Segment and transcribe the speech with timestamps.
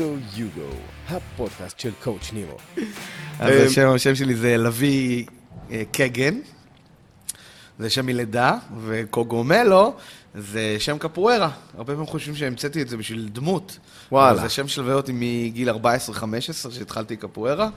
[0.00, 0.70] אייגו יוגו,
[1.08, 2.56] הפודקאסט של קואוצ' נימו.
[3.38, 5.26] אז השם, השם שלי זה לביא
[5.70, 6.38] אה, קגן,
[7.78, 9.94] זה שם מלידה, וקוגומלו
[10.34, 11.50] זה שם קפוארה.
[11.76, 13.78] הרבה פעמים חושבים שהמצאתי את זה בשביל דמות.
[14.12, 14.42] וואלה.
[14.42, 15.74] זה שם שלווה אותי מגיל 14-15,
[16.70, 17.68] שהתחלתי קפוארה,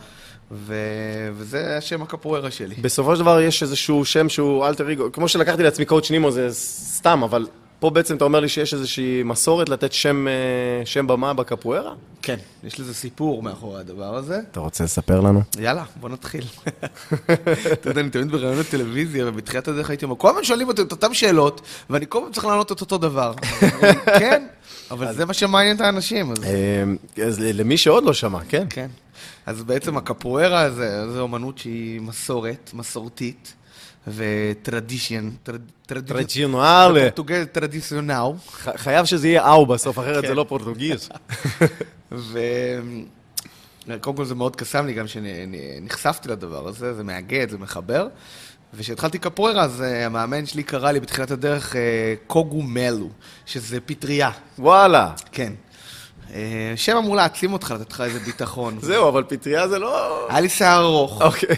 [0.52, 0.76] ו...
[1.34, 2.76] וזה השם הקפוארה שלי.
[2.76, 6.48] בסופו של דבר יש איזשהו שם שהוא אלטר אגו, כמו שלקחתי לעצמי קואוצ' נימו זה
[6.52, 7.48] סתם, אבל
[7.84, 10.34] פה בעצם אתה אומר לי שיש איזושהי מסורת לתת שם, אה,
[10.86, 11.94] שם במה בקפוארה?
[12.22, 14.40] כן, יש לזה סיפור מאחורי הדבר הזה.
[14.52, 15.42] אתה רוצה לספר לנו?
[15.60, 16.44] יאללה, בוא נתחיל.
[17.74, 20.92] אתה יודע, אני תמיד בראיונות טלוויזיה, ובתחילת הדרך הייתי אומר, כל הזמן שואלים אותי את
[20.92, 23.34] אותן שאלות, ואני כל הזמן צריך לענות את אותו דבר.
[24.20, 24.48] כן,
[24.92, 26.32] אבל זה מה שמעניין את האנשים.
[26.32, 26.84] אז- אה,
[27.26, 28.66] אז למי שעוד לא שמע, כן?
[28.70, 28.88] כן.
[29.46, 33.54] אז בעצם הקפוארה זה, זה אומנות שהיא מסורת, מסורתית,
[34.08, 35.30] וטרדישן,
[35.86, 38.32] טרדיציונל, פורטוגל טרדיציונל,
[38.76, 40.28] חייב שזה יהיה אאו בסוף, אחרת כן.
[40.28, 41.10] זה לא פורטוגיז.
[43.88, 48.08] וקודם כל זה מאוד קסם לי גם שנחשפתי לדבר הזה, זה מאגד, זה מחבר.
[48.74, 51.82] וכשהתחלתי קפוארה, אז אה, המאמן שלי קרא לי בתחילת הדרך אה,
[52.28, 53.10] קוגומלו,
[53.46, 55.12] שזה פטריה, וואלה.
[55.32, 55.54] כן.
[56.34, 58.78] אה, שם אמור להעצים אותך, לתת לך איזה ביטחון.
[58.82, 60.28] זהו, אבל פטריה זה לא...
[60.30, 61.22] היה לי שיער ארוך.
[61.22, 61.56] אוקיי.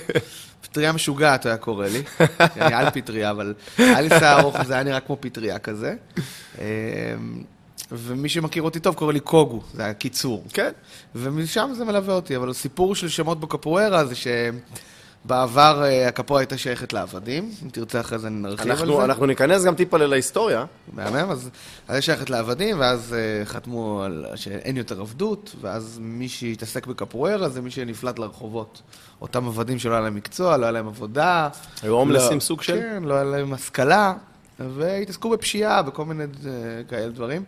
[0.62, 2.02] פטריה משוגעת, היה קורא לי.
[2.62, 5.96] אני על פטריה, אבל היה לי שיער ארוך, זה היה נראה כמו פטריה כזה.
[6.60, 6.66] אה,
[7.92, 10.44] ומי שמכיר אותי טוב קורא לי קוגו, זה היה קיצור.
[10.54, 10.72] כן.
[11.16, 14.60] ומשם זה מלווה אותי, אבל הסיפור של שמות בקפוארה זה שבעבר
[15.32, 19.04] אה, הקפוארה הייתה שייכת לעבדים, אם תרצה אחרי זה נרחיב על זה.
[19.04, 20.66] אנחנו ניכנס גם טיפה להיסטוריה.
[20.94, 21.50] מהמם, אז
[21.90, 27.62] היא שייכת לעבדים, ואז אה, חתמו על שאין יותר עבדות, ואז מי שהתעסק בקפוארה זה
[27.62, 28.82] מי שנפלט לרחובות.
[29.22, 31.50] אותם עבדים שלא היה להם מקצוע, לא היה להם עבודה.
[31.82, 32.80] היו הומלסים לא- סוג של?
[32.80, 34.14] כן, לא היה להם השכלה,
[34.60, 36.50] והתעסקו בפשיעה, בכל מיני אה,
[36.90, 37.44] כאלה דברים.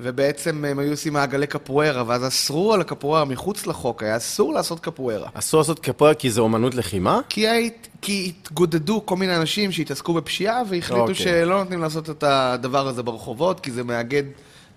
[0.00, 4.80] ובעצם הם היו עושים מעגלי קפוארה, ואז אסרו על הקפוארה מחוץ לחוק, היה אסור לעשות
[4.80, 5.28] קפוארה.
[5.34, 7.20] אסור לעשות קפוארה כי זה אומנות לחימה?
[7.28, 11.14] כי, היית, כי התגודדו כל מיני אנשים שהתעסקו בפשיעה והחליטו אוקיי.
[11.14, 14.22] שלא נותנים לעשות את הדבר הזה ברחובות, כי זה מאגד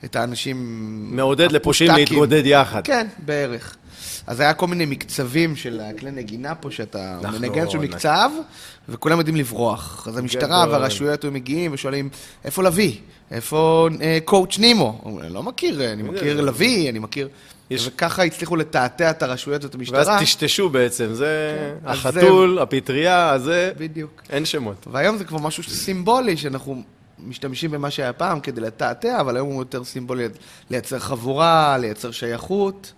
[0.05, 0.57] את האנשים...
[1.15, 2.17] מעודד לפושעים הפושטקים.
[2.17, 2.81] להתגודד יחד.
[2.83, 3.77] כן, בערך.
[4.27, 8.29] אז היה כל מיני מקצבים של הכלי נגינה פה, שאתה נכון, מנגן שהוא מקצב,
[8.89, 10.07] וכולם יודעים לברוח.
[10.07, 10.65] אז המשטרה.
[10.71, 12.09] והרשויות היו מגיעים ושואלים,
[12.45, 12.95] איפה לביא?
[13.31, 14.99] איפה אה, קואוצ' נימו?
[15.03, 17.29] הוא אומר, אני לא מכיר, אני מכיר לביא, אני מכיר...
[17.69, 19.97] יש- וככה הצליחו לתעתע את הרשויות ואת המשטרה.
[20.07, 21.89] ואז טשטשו בעצם, זה כן.
[21.89, 24.21] החתול, הפטריה, הזה, בדיוק.
[24.29, 24.87] אין שמות.
[24.91, 26.81] והיום זה כבר משהו סימבולי, שאנחנו
[27.27, 30.27] משתמשים במה שהיה פעם כדי לתעתע, אבל היום הוא יותר סימבולי
[30.69, 32.93] לייצר חבורה, לייצר שייכות,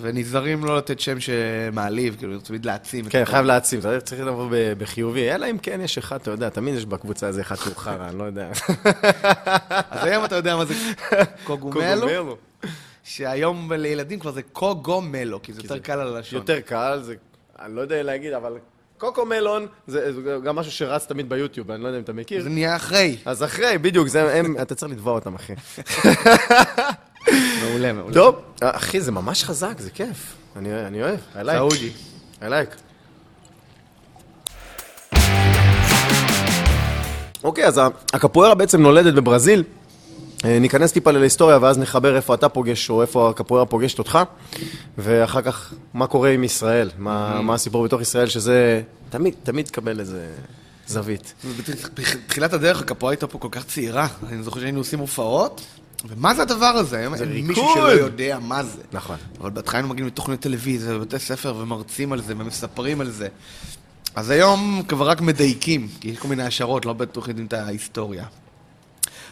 [0.00, 3.04] ונזהרים לא לתת שם שמעליב, כאילו, תמיד להעצים.
[3.08, 3.24] כן.
[3.24, 4.48] חייב להעצים, אתה צריך לבוא
[4.78, 8.08] בחיובי, אלא אם כן יש אחד, אתה יודע, תמיד יש בקבוצה איזה אחד שהוא חרא,
[8.08, 8.50] אני לא יודע.
[9.90, 10.74] אז היום אתה יודע מה זה
[11.44, 12.36] קוגומלו, קוגומלו.
[13.04, 16.38] שהיום לילדים כבר זה קוגומלו, כי זה יותר קל על הלשון.
[16.38, 17.14] יותר קל, זה,
[17.62, 18.58] אני לא יודע להגיד, אבל
[18.98, 22.42] קוקו מלון, זה זה גם משהו שרץ תמיד ביוטיוב, אני לא יודע אם אתה מכיר.
[22.42, 23.16] זה נהיה אחרי.
[23.24, 25.52] אז אחרי, בדיוק, זה הם, אתה צריך לתבוע אותם, אחי.
[27.62, 28.14] מעולה, מעולה.
[28.14, 30.34] טוב, אחי, זה ממש חזק, זה כיף.
[30.56, 31.52] אני אני אוהב, I like.
[31.52, 31.90] סעודי.
[32.40, 32.74] I like.
[37.44, 37.80] אוקיי, אז
[38.12, 39.64] הקפוארה בעצם נולדת בברזיל.
[40.44, 44.18] אה, ניכנס טיפה להיסטוריה ואז נחבר איפה אתה פוגש או איפה הקפוארה פוגשת אותך
[44.98, 50.00] ואחר כך מה קורה עם ישראל, מה, מה הסיפור בתוך ישראל שזה תמיד, תמיד תקבל
[50.00, 50.26] איזה
[50.86, 51.34] זווית.
[51.94, 55.60] בתחילת הדרך הקפוארה הייתה פה כל כך צעירה, אני זוכר שהיינו עושים הופעות,
[56.08, 56.98] ומה זה הדבר הזה?
[56.98, 57.74] היום אין מישהו ריקוד.
[57.74, 58.82] שלא יודע מה זה.
[58.92, 59.16] נכון.
[59.40, 63.28] אבל בהתחלה היינו מגיעים לתוכניות טלוויזיה ובתי ספר ומרצים על זה ומספרים על זה.
[64.14, 68.24] אז היום כבר רק מדייקים, כי יש כל מיני השערות, לא בטוח יודעים את ההיסטוריה.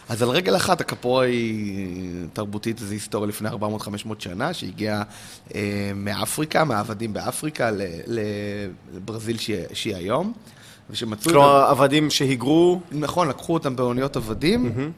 [0.09, 3.53] אז על רגל אחת, הקפורה היא תרבותית, זו היסטוריה לפני 400-500
[4.19, 5.03] שנה, שהגיעה
[5.55, 8.21] אה, מאפריקה, מהעבדים באפריקה ל- ל-
[8.93, 10.33] לברזיל שהיא, שהיא היום,
[10.89, 11.31] ושמצאו...
[11.31, 14.91] כלומר, עבדים שהיגרו, נכון, לקחו אותם באוניות עבדים,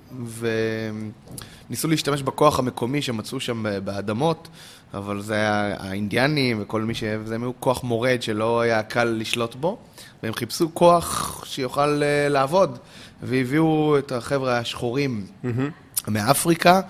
[1.70, 4.48] וניסו להשתמש בכוח המקומי שמצאו שם באדמות,
[4.94, 7.04] אבל זה היה האינדיאנים וכל מי ש...
[7.26, 9.78] זה היו כוח מורד שלא היה קל לשלוט בו,
[10.24, 12.78] והם חיפשו כוח שיוכל אה, לעבוד,
[13.24, 15.26] והביאו את החבר'ה השחורים
[16.08, 16.82] מאפריקה,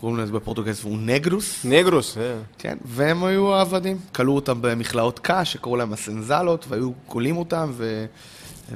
[0.00, 1.64] קוראים לזה בפורטוגז, הוא נגרוס.
[1.64, 2.34] נגרוס, אה.
[2.58, 3.98] כן, והם היו העבדים.
[4.14, 8.06] כלאו אותם במכלאות קש, שקראו להם הסנזלות, והיו כולאים אותם, ו...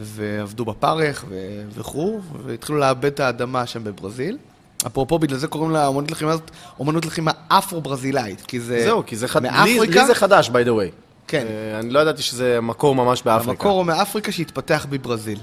[0.00, 1.62] ועבדו בפרך ו...
[1.74, 4.38] וכו', והתחילו לאבד את האדמה שם בברזיל.
[4.86, 8.84] אפרופו, בגלל זה קוראים לה אומנות לחימה הזאת, אומנות לחימה אפרו-ברזילאית, כי זה...
[8.84, 10.92] זהו, כי זה לי, מאפריקה, לי זה חדש, by the way.
[11.28, 11.46] כן.
[11.46, 13.50] אה, אני לא ידעתי שזה מקור ממש באפריקה.
[13.50, 15.38] המקור הוא מאפריקה שהתפתח בברזיל.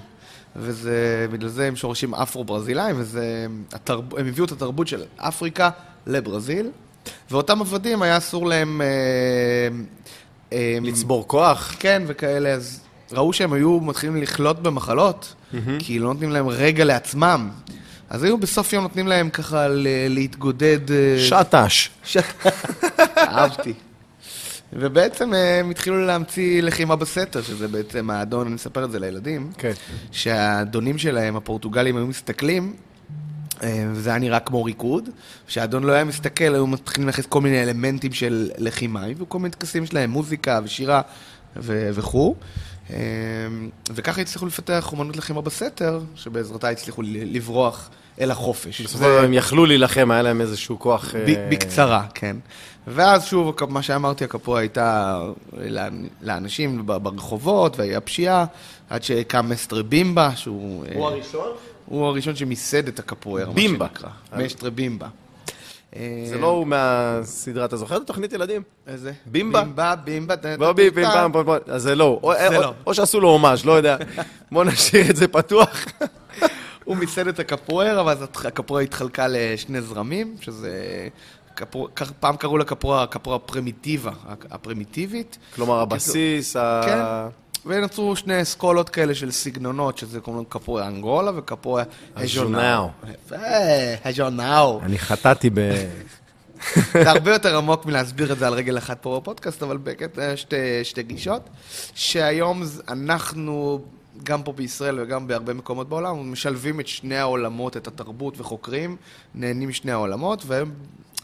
[0.55, 5.69] וזה, בגלל זה הם שורשים אפרו-ברזילאים, וזה, התרב, הם הביאו את התרבות של אפריקה
[6.07, 6.69] לברזיל,
[7.31, 8.81] ואותם עבדים היה אסור להם...
[8.81, 8.87] אה,
[10.53, 11.75] אה, לצבור כוח.
[11.79, 12.79] כן, וכאלה, אז
[13.11, 15.33] ראו שהם היו מתחילים לחלות במחלות,
[15.79, 17.49] כי לא נותנים להם רגע לעצמם.
[18.09, 19.67] אז היו בסוף יום נותנים להם ככה
[20.09, 20.91] להתגודד...
[20.91, 21.89] אה, שטש.
[22.03, 22.17] ש-
[23.17, 23.73] אהבתי.
[24.75, 29.51] ובעצם אה, הם התחילו להמציא לחימה בסתר, שזה בעצם האדון, אני מספר את זה לילדים,
[29.57, 29.71] כן.
[30.11, 32.73] שהאדונים שלהם, הפורטוגלים, היו מסתכלים,
[33.63, 35.09] אה, וזה היה נראה כמו ריקוד,
[35.47, 39.51] כשהאדון לא היה מסתכל, היו מתחילים להכניס כל מיני אלמנטים של לחימה, היו כל מיני
[39.51, 41.01] טקסים שלהם, מוזיקה ושירה
[41.57, 42.35] ו- וכו'.
[42.89, 42.97] אה,
[43.93, 47.89] וככה הצליחו לפתח אומנות לחימה בסתר, שבעזרתה הצליחו לברוח
[48.21, 48.81] אל החופש.
[48.81, 51.15] בסופו של דבר הם יכלו להילחם, היה להם איזשהו כוח...
[51.15, 52.35] ב- אה, בקצרה, כן.
[52.87, 55.19] ואז שוב, מה שאמרתי, הקפואה הייתה
[55.53, 55.89] לאנ-
[56.21, 58.45] לאנשים ברחובות, והיה פשיעה,
[58.89, 60.85] עד שקם מסטרה בימבה, שהוא...
[60.85, 61.47] אה, הראשון?
[61.85, 63.87] הוא הראשון שמיסד את הקפוארה, מה בימבה.
[63.87, 64.09] שנקרא.
[64.45, 65.07] מסטרה בימבה.
[66.25, 68.61] זה לא הוא מהסדרה, אתה זוכר את התוכנית ילדים?
[68.87, 69.11] איזה?
[69.25, 69.61] בימבה?
[69.63, 70.35] בימבה, בימבה.
[70.35, 71.13] טה, בוא טה, בי, טה, בים, טה.
[71.13, 71.57] פעם, פעם, פעם.
[71.67, 72.19] אז זה לא.
[72.21, 72.33] הוא.
[72.33, 72.73] או- לא.
[72.87, 73.97] או שעשו לו הומאז', לא יודע.
[74.51, 75.85] בוא נשאיר את זה פתוח.
[76.85, 80.71] הוא מיסד את הקפוארה, ואז הקפוארה התחלקה לשני זרמים, שזה...
[82.19, 84.11] פעם קראו לקפוארה הקפוארה הפרימיטיבה,
[84.51, 85.37] הפרימיטיבית.
[85.55, 86.81] כלומר, הבסיס, ה...
[86.85, 86.99] כן.
[87.65, 91.83] ונוצרו שני אסכולות כאלה של סגנונות, שזה קוראים קפוארה אנגולה וקפוארה
[92.15, 92.89] הז'ונאו.
[94.05, 94.79] הז'ונאו.
[94.83, 95.59] אני חטאתי ב...
[96.93, 100.83] זה הרבה יותר עמוק מלהסביר את זה על רגל אחת פה בפודקאסט, אבל בקטע שתי,
[100.83, 101.49] שתי גישות,
[101.95, 103.85] שהיום אנחנו,
[104.23, 108.95] גם פה בישראל וגם בהרבה מקומות בעולם, משלבים את שני העולמות, את התרבות וחוקרים,
[109.35, 110.71] נהנים משני העולמות, והם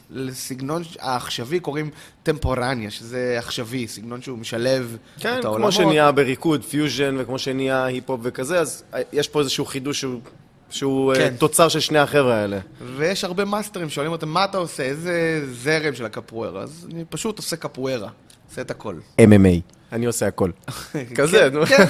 [0.09, 1.89] לסגנון העכשווי קוראים
[2.23, 5.73] טמפורניה, שזה עכשווי, סגנון שהוא משלב כן, את כמו העולמות.
[5.73, 8.83] שנהיה בריקוד, פיוז'ן, וכמו שנהיה היפ-הופ וכזה, אז
[9.13, 10.21] יש פה איזשהו חידוש שהוא...
[10.69, 11.19] שהוא כן.
[11.19, 11.35] כן.
[11.35, 12.59] תוצר של שני החבר'ה האלה.
[12.95, 14.83] ויש הרבה מאסטרים שואלים אותם, מה אתה עושה?
[14.83, 16.61] איזה זרם של הקפוארה?
[16.61, 18.09] אז אני פשוט עושה קפוארה,
[18.50, 18.95] עושה את הכל.
[19.21, 19.75] MMA.
[19.91, 20.51] אני עושה הכל.
[21.17, 21.65] כזה, נו.
[21.65, 21.83] כן.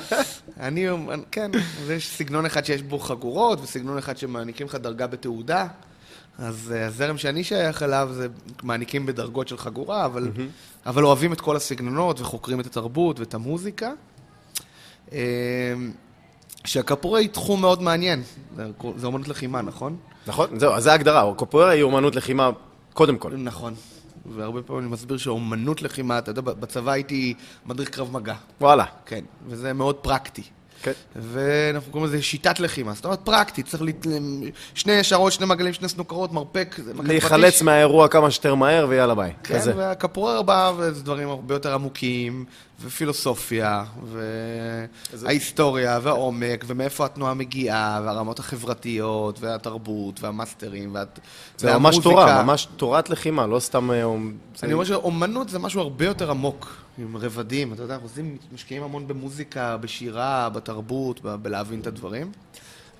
[0.60, 0.86] אני,
[1.30, 5.66] כן, אז יש סגנון אחד שיש בו חגורות, וסגנון אחד שמעניקים לך דרגה בתעודה.
[6.38, 8.26] אז אה, הזרם שאני שייך אליו זה
[8.62, 10.30] מעניקים בדרגות של חגורה, אבל,
[10.86, 13.92] אבל אוהבים את כל הסגנונות וחוקרים את התרבות ואת המוזיקה.
[15.12, 15.18] אה,
[16.64, 18.22] שהקפורה היא תחום מאוד מעניין.
[18.56, 18.70] זה-
[19.06, 19.96] אומנות לחימה, נכון?
[20.26, 20.58] נכון?
[20.58, 21.34] זהו, אז זה ההגדרה.
[21.34, 22.50] קופוארה היא אומנות לחימה
[22.94, 23.36] קודם כל.
[23.36, 23.74] נכון.
[24.36, 27.34] והרבה פעמים אני מסביר שאומנות לחימה, אתה יודע, בצבא הייתי
[27.66, 28.34] מדריך קרב מגע.
[28.60, 28.84] וואלה.
[29.06, 30.42] כן, וזה מאוד פרקטי.
[30.82, 30.92] כן.
[31.16, 32.92] ואנחנו קוראים לזה שיטת לחימה.
[32.92, 34.06] זאת אומרת, פרקטית, צריך לת...
[34.74, 37.62] שני ישרות, שני מעגלים, שני סנוקרות, מרפק, להיחלץ פטיש.
[37.62, 39.32] מהאירוע כמה שיותר מהר ויאללה ביי.
[39.44, 39.60] כן.
[39.76, 42.44] והקפוארה בא, וזה דברים הרבה יותר עמוקים,
[42.80, 43.84] ופילוסופיה,
[45.12, 51.02] וההיסטוריה, והעומק, ומאיפה התנועה מגיעה, והרמות החברתיות, והתרבות, והמאסטרים, וה...
[51.56, 53.90] זה ממש תורה, ממש תורת לחימה, לא סתם...
[53.90, 54.04] אה,
[54.56, 57.72] זה- אני אומר שאומנות זה משהו הרבה יותר עמוק, עם רבדים.
[57.72, 62.32] אתה יודע, אנחנו עושים, משקיעים המון במוזיקה, בשירה, בתרבות, בלהבין את הדברים.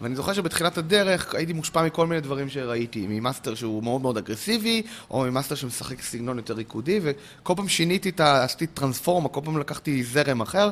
[0.02, 4.82] ואני זוכר שבתחילת הדרך הייתי מושפע מכל מיני דברים שראיתי, ממאסטר שהוא מאוד מאוד אגרסיבי,
[5.10, 8.44] או ממאסטר שמשחק סגנון יותר ריקודי, וכל פעם שיניתי את ה...
[8.44, 10.70] עשיתי טרנספורמה, כל פעם לקחתי זרם אחר.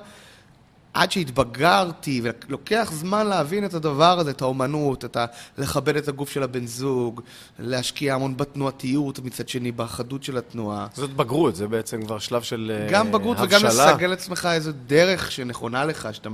[0.95, 5.27] עד שהתבגרתי, ולוקח זמן להבין את הדבר הזה, את האומנות, את ה...
[5.59, 7.21] לכבד את הגוף של הבן זוג,
[7.59, 10.87] להשקיע המון בתנועתיות, מצד שני, בחדות של התנועה.
[10.95, 13.93] זאת בגרות, זה בעצם כבר שלב של אה, גם בגרות וגם הבשלה.
[13.93, 16.29] לסגל לעצמך איזו דרך שנכונה לך, שאתה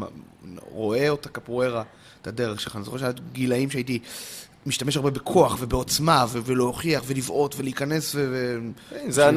[0.71, 1.83] רואה אותה קפוארה,
[2.27, 2.77] את הדרך שלך.
[2.77, 3.99] אני זוכר שהיה גילאים שהייתי
[4.67, 8.59] משתמש הרבה בכוח ובעוצמה, ו- ולהוכיח ולבעוט ולהיכנס ו...
[9.09, 9.31] זה,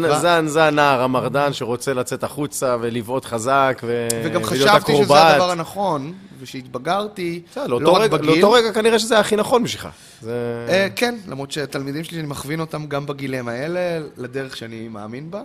[0.45, 4.07] זה הנער המרדן שרוצה לצאת החוצה ולבעוט חזק ו...
[4.25, 5.27] וגם חשבתי שזה.
[5.27, 8.29] הדבר הנכון, ושהתבגרתי, לא רק בגיל.
[8.29, 9.87] לאותו רגע כנראה שזה היה הכי נכון בשבילך.
[10.27, 15.41] אה, כן, למרות שהתלמידים שלי, אני מכווין אותם גם בגילים האלה, לדרך שאני מאמין בה.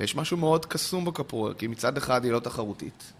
[0.00, 3.12] ויש משהו מאוד קסום בקפוארה, כי מצד אחד היא לא תחרותית.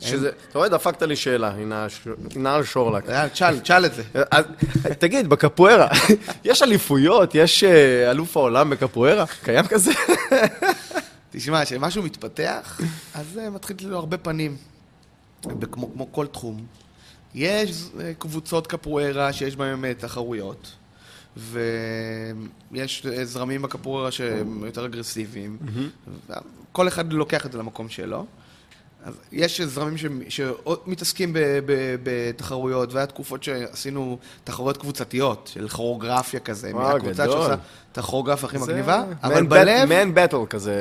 [0.00, 3.04] שזה, אתה רואה, דפקת לי שאלה, הנה על שורלק.
[3.04, 4.02] יאללה, תשאל, תשאל את זה.
[4.98, 5.88] תגיד, בקפוארה,
[6.44, 7.34] יש אליפויות?
[7.34, 9.24] יש אה, אלוף העולם בקפוארה?
[9.42, 9.92] קיים כזה?
[11.32, 12.80] תשמע, כשמשהו מתפתח,
[13.14, 14.56] אז זה מתחיל לו הרבה פנים.
[15.72, 16.66] כמו, כמו כל תחום.
[17.34, 20.72] יש אה, קבוצות קפוארה שיש בהן אה, תחרויות,
[21.36, 25.58] ויש אה, זרמים בקפוארה שהם יותר אגרסיביים.
[26.72, 28.26] כל אחד לוקח את זה למקום שלו.
[29.04, 36.40] אז יש זרמים ש- שמתעסקים ב- ב- בתחרויות, והיה תקופות שעשינו תחרויות קבוצתיות, של כוריאוגרפיה
[36.40, 37.24] כזה, מהקבוצה.
[37.24, 37.54] שעושה
[37.92, 39.88] את הכוריאוגרפיה הכי מגניבה, אבל בלב...
[39.88, 40.74] man battle כזה,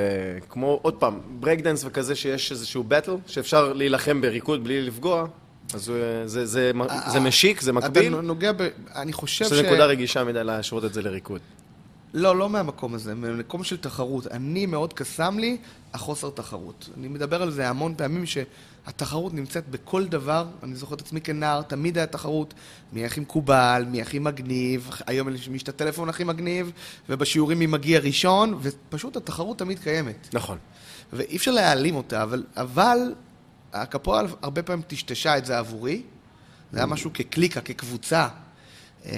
[0.49, 5.25] כמו, עוד פעם, ברייק דנס וכזה שיש איזשהו battle, שאפשר להילחם בריקוד בלי לפגוע,
[5.73, 6.71] אז אה, זה, זה, זה,
[7.07, 8.67] זה משיק, זה מקביל, אתה נוגע ב...
[8.95, 9.49] אני חושב ש...
[9.49, 11.41] שזה נקודה רגישה מדי להשוות את זה לריקוד.
[12.13, 14.27] לא, לא מהמקום הזה, ממקום של תחרות.
[14.27, 15.57] אני מאוד קסם לי
[15.93, 16.89] החוסר תחרות.
[16.97, 20.47] אני מדבר על זה המון פעמים שהתחרות נמצאת בכל דבר.
[20.63, 22.53] אני זוכר את עצמי כנער, תמיד היה תחרות
[22.93, 26.71] מי הכי מקובל, מי הכי מגניב, היום מי יש את הטלפון הכי מגניב,
[27.09, 30.27] ובשיעורים מי מגיע ראשון, ופשוט התחרות תמיד קיימת.
[30.33, 30.57] נכון.
[31.13, 33.13] ואי אפשר להעלים אותה, אבל, אבל
[33.73, 36.01] הקפוארה הרבה פעמים טשטשה את זה עבורי.
[36.71, 38.27] זה היה משהו כקליקה, כקבוצה,
[39.05, 39.11] אמ,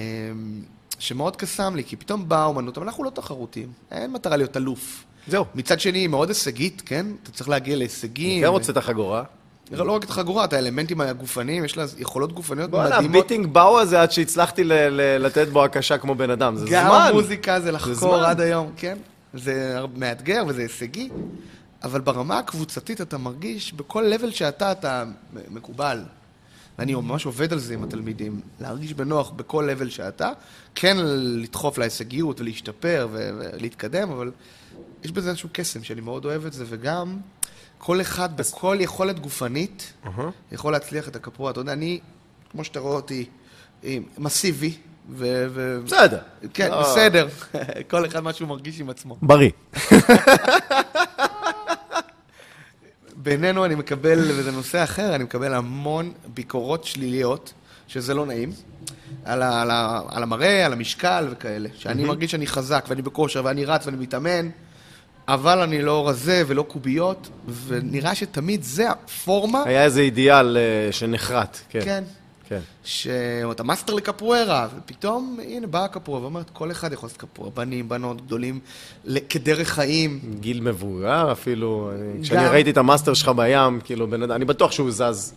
[0.98, 5.04] שמאוד קסם לי, כי פתאום באה אומנות, אבל אנחנו לא תחרותיים, אין מטרה להיות אלוף.
[5.28, 5.44] זהו.
[5.54, 7.06] מצד שני, היא מאוד הישגית, כן?
[7.22, 8.42] אתה צריך להגיע להישגים.
[8.42, 9.22] כן רוצה את החגורה.
[9.70, 13.22] לא רק את החגורה, את האלמנטים הגופניים, יש לה יכולות גופניות בואנה, מדהימות.
[13.22, 14.62] ביטינג באו הזה עד שהצלחתי
[15.18, 16.56] לתת בו הקשה כמו בן אדם.
[16.56, 17.06] זה גם זמן.
[17.10, 18.16] המוזיקה זה לחקור.
[18.16, 18.98] עד היום, כן?
[19.34, 21.08] זה מאתגר וזה הישגי,
[21.82, 25.04] אבל ברמה הקבוצתית אתה מרגיש, בכל לבל שאתה, אתה
[25.50, 26.02] מקובל.
[26.78, 30.30] ואני ממש עובד על זה עם התלמידים, להרגיש בנוח בכל לבל שאתה,
[30.74, 30.96] כן
[31.42, 34.30] לדחוף להישגיות ולהשתפר ולהתקדם, אבל
[35.04, 37.16] יש בזה איזשהו קסם שאני מאוד אוהב את זה, וגם
[37.78, 40.30] כל אחד בכל יכולת גופנית אהה.
[40.52, 41.50] יכול להצליח את הקפואה.
[41.50, 42.00] אתה יודע, אני,
[42.50, 43.24] כמו שאתה רואה אותי,
[43.84, 44.74] אה, מסיבי,
[45.10, 45.46] ו...
[45.50, 46.18] ו- בסדר.
[46.54, 46.82] כן, לא.
[46.82, 47.28] בסדר.
[47.90, 49.16] כל אחד מה שהוא מרגיש עם עצמו.
[49.22, 49.50] בריא.
[53.26, 57.52] בינינו אני מקבל, וזה נושא אחר, אני מקבל המון ביקורות שליליות,
[57.88, 58.52] שזה לא נעים,
[59.24, 61.68] על, ה, על, ה, על המראה, על המשקל וכאלה.
[61.74, 64.48] שאני מרגיש שאני חזק, ואני בכושר, ואני רץ, ואני מתאמן,
[65.28, 67.28] אבל אני לא רזה ולא קוביות,
[67.66, 71.58] ונראה שתמיד זה הפורמה, היה איזה אידיאל אה, שנחרט.
[71.68, 71.80] כן.
[71.84, 72.04] כן,
[72.48, 72.60] כן.
[72.84, 78.26] שאתה מאסטר לקפוארה, ופתאום, הנה, באה הקפוארה ואומרת, כל אחד יכול לעשות קפוארה, בנים, בנות,
[78.26, 78.60] גדולים,
[79.28, 80.20] כדרך חיים.
[80.40, 81.90] גיל מבוגר אפילו.
[81.94, 82.52] אני- כשאני גם.
[82.52, 85.34] ראיתי את המאסטר שלך בים, כאילו, בן אדם, אני בטוח שהוא זז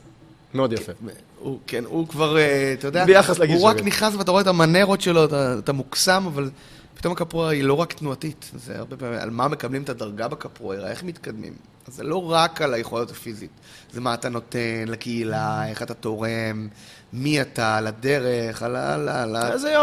[0.54, 0.92] מאוד יפה.
[1.40, 3.82] הוא, כן, הוא כבר, אה, אתה יודע, ביחס לגיל הוא רק.
[3.84, 6.50] נכנס ואתה רואה את המנרות שלו, אתה, אתה מוקסם, אבל
[6.96, 10.90] פתאום הקפוארה היא לא רק תנועתית, זה הרבה פעמים, על מה מקבלים את הדרגה בקפוארה,
[10.92, 11.54] איך מתקדמים.
[11.88, 13.50] אז זה לא רק על היכולת הפיזית,
[13.92, 16.68] זה מה אתה נותן לקהילה, איך אתה תורם,
[17.14, 19.36] מי אתה, על הדרך, על, על, על.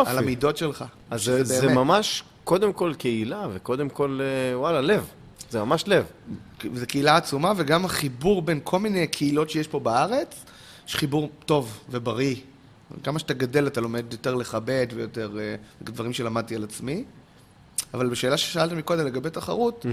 [0.09, 0.85] על המידות שלך.
[1.11, 1.69] אז זה, זה.
[1.75, 5.07] ממש קודם כל קהילה, וקודם כל, אה, וואלה, לב.
[5.51, 6.05] זה ממש לב.
[6.75, 10.45] זו קהילה עצומה, וגם החיבור בין כל מיני קהילות שיש פה בארץ,
[10.89, 12.37] יש חיבור טוב ובריא.
[13.03, 17.05] כמה שאתה גדל אתה לומד יותר לכבד ויותר אה, דברים שלמדתי על עצמי.
[17.95, 19.87] אבל בשאלה ששאלת מקודם לגבי תחרות,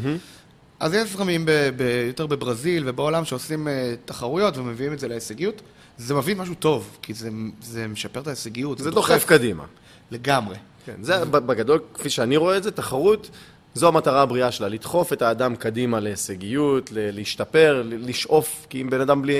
[0.80, 5.62] אז יש זרמים ב- ב- יותר בברזיל ובעולם שעושים אה, תחרויות ומביאים את זה להישגיות.
[5.98, 7.30] זה מביא משהו טוב, כי זה,
[7.62, 8.78] זה משפר את ההישגיות.
[8.78, 9.64] זה דוחף קדימה.
[10.12, 10.56] לגמרי.
[10.86, 13.30] כן, זה בגדול, כפי שאני רואה את זה, תחרות,
[13.74, 19.22] זו המטרה הבריאה שלה, לדחוף את האדם קדימה להישגיות, להשתפר, לשאוף, כי אם בן אדם
[19.22, 19.34] בלי,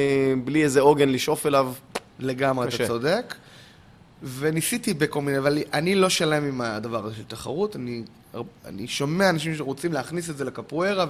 [0.44, 1.74] בלי איזה עוגן לשאוף אליו,
[2.20, 2.88] לגמרי, אתה קשה.
[2.88, 3.36] צודק.
[4.24, 7.76] וניסיתי בכל מיני, אבל אני לא שלם עם הדבר הזה של תחרות.
[7.76, 8.04] אני,
[8.66, 11.06] אני שומע אנשים שרוצים להכניס את זה לקפוארה,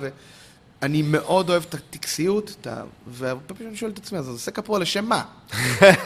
[0.81, 2.83] ואני מאוד אוהב את הטקסיות, את ה...
[3.07, 5.23] והרבה פעמים אני שואל את עצמי, אז אני עושה קפוארה לשם מה?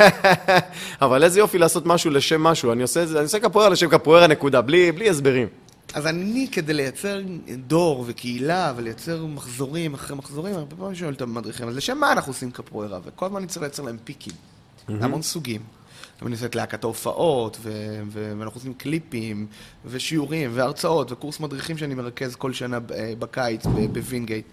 [1.02, 4.62] אבל איזה יופי לעשות משהו לשם משהו, אני עושה אני עושה קפוארה לשם קפוארה נקודה,
[4.62, 5.48] בלי, בלי הסברים.
[5.94, 7.22] אז אני, כדי לייצר
[7.68, 12.30] דור וקהילה, ולייצר מחזורים אחרי מחזורים, הרבה פעמים שואל את המדריכים, אז לשם מה אנחנו
[12.30, 13.00] עושים קפוארה?
[13.06, 14.34] וכל הזמן אני צריך לייצר להם פיקים,
[14.90, 15.77] להמון סוגים.
[16.22, 19.48] אני עושה את להקת ההופעות, ו- ו- ואנחנו עושים קליפים,
[19.86, 24.46] ושיעורים, והרצאות, וקורס מדריכים שאני מרכז כל שנה אה, בקיץ בווינגייט.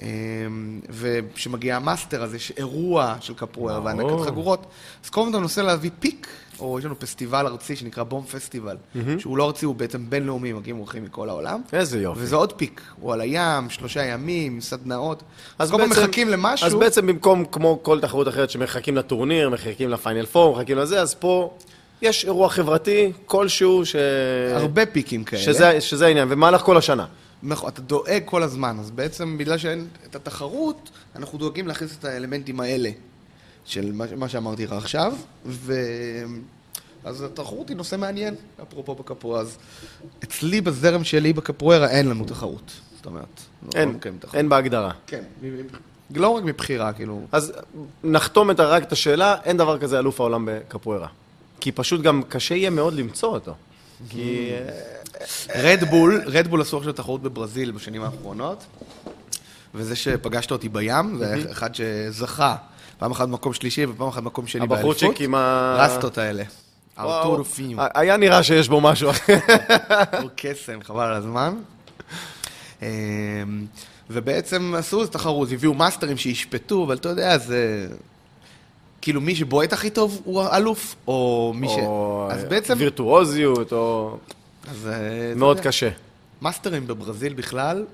[0.00, 4.26] אמ, וכשמגיע המאסטר, אז יש אירוע של קפוארה והענקת.
[4.26, 4.66] חגורות.
[5.04, 6.28] אז כל הזמן אתה מנסה להביא peak,
[6.60, 8.76] או יש לנו פסטיבל ארצי שנקרא בום פסטיבל,
[9.18, 11.60] שהוא לא ארצי, הוא בעצם בינלאומי, מגיעים אורחים מכל העולם.
[11.72, 12.20] איזה יופי.
[12.22, 15.22] וזה עוד peak, הוא על הים, שלושה ימים, סדנאות.
[15.58, 16.66] אז כל בעצם- מחכים למשהו.
[16.66, 21.14] אז בעצם במקום, כמו כל תחרות אחרת שמחכים לטורניר, מחכים לפיינל פור, מחכים לזה, אז
[21.14, 21.54] פה
[22.02, 23.96] יש אירוע חברתי כלשהו ש...
[24.54, 25.42] הרבה פיקים כאלה.
[25.42, 27.06] שזה, שזה העניין, ומהלך כל השנה.
[27.42, 32.04] נכון, אתה דואג כל הזמן, אז בעצם בגלל שאין את התחרות, אנחנו דואגים להכניס את
[32.04, 32.90] האלמנטים האלה
[33.64, 35.12] של מה, מה שאמרתי לך עכשיו,
[35.46, 35.74] ו...
[37.04, 39.40] אז התחרות היא נושא מעניין, אפרופו בקפוארה.
[39.40, 39.58] אז
[40.24, 42.72] אצלי בזרם שלי בקפוארה אין לנו תחרות.
[42.96, 43.24] זאת אומרת,
[43.62, 44.34] לא- לא אין, מקיימים תחרות.
[44.34, 44.90] אין בהגדרה.
[45.06, 45.22] כן,
[46.14, 47.20] לא רק מבחירה, כאילו.
[47.32, 47.52] אז
[48.04, 51.08] נחתום את, רק את השאלה, אין דבר כזה אלוף העולם בקפוארה.
[51.60, 53.54] כי פשוט גם קשה יהיה מאוד למצוא אותו.
[54.08, 54.50] כי...
[55.54, 58.64] רדבול, רדבול עשו עכשיו תחרות בברזיל בשנים האחרונות,
[59.74, 62.56] וזה שפגשת אותי בים, זה אחד שזכה,
[62.98, 64.96] פעם אחת במקום שלישי ופעם אחת במקום שני באליפות.
[64.96, 65.76] הבחורצ'יק עם ה...
[65.78, 66.44] רסטות האלה.
[66.98, 67.80] ארתור פיום.
[67.94, 69.10] היה נראה שיש בו משהו.
[70.22, 71.54] הוא קסם, חבל על הזמן.
[72.82, 72.86] אמ,
[74.10, 77.88] ובעצם עשו תחרות, הביאו מאסטרים שישפטו, אבל אתה יודע, זה...
[79.00, 81.72] כאילו מי שבועט הכי טוב הוא האלוף, או מי ש...
[81.78, 82.74] או אז בעצם...
[82.78, 84.16] וירטואוזיות, או...
[84.70, 84.88] אז...
[84.92, 85.88] אה, מאוד יודע, קשה.
[86.42, 87.84] מאסטרים בברזיל בכלל,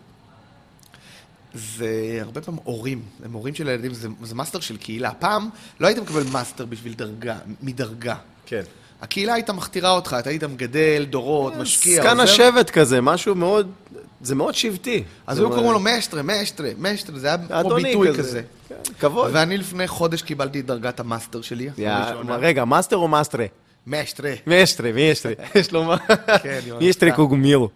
[1.54, 5.10] זה הרבה פעמים הורים, הם הורים של הילדים, זה, זה מאסטר של קהילה.
[5.10, 5.48] פעם
[5.80, 8.14] לא היית מקבל מאסטר בשביל דרגה, מדרגה.
[8.46, 8.62] כן.
[9.02, 12.22] הקהילה הייתה מכתירה אותך, אתה היית מגדל, דורות, משקיע, זקן עוזר.
[12.22, 13.70] השבט כזה, משהו מאוד,
[14.20, 15.04] זה מאוד שבטי.
[15.26, 18.42] אז היו קוראים לו mestre, mestre, mestre, זה היה כמו ביטוי כזה.
[18.68, 19.30] כן, כבוד.
[19.32, 21.70] ואני לפני חודש קיבלתי את דרגת המאסטר שלי.
[22.28, 23.46] רגע, מאסטר או mestre?
[23.90, 24.32] Mestre.
[24.46, 25.32] Mestre, mestre.
[25.54, 25.96] יש לו מה?
[26.42, 26.60] כן.
[26.80, 27.68] Mestre קוגומלו.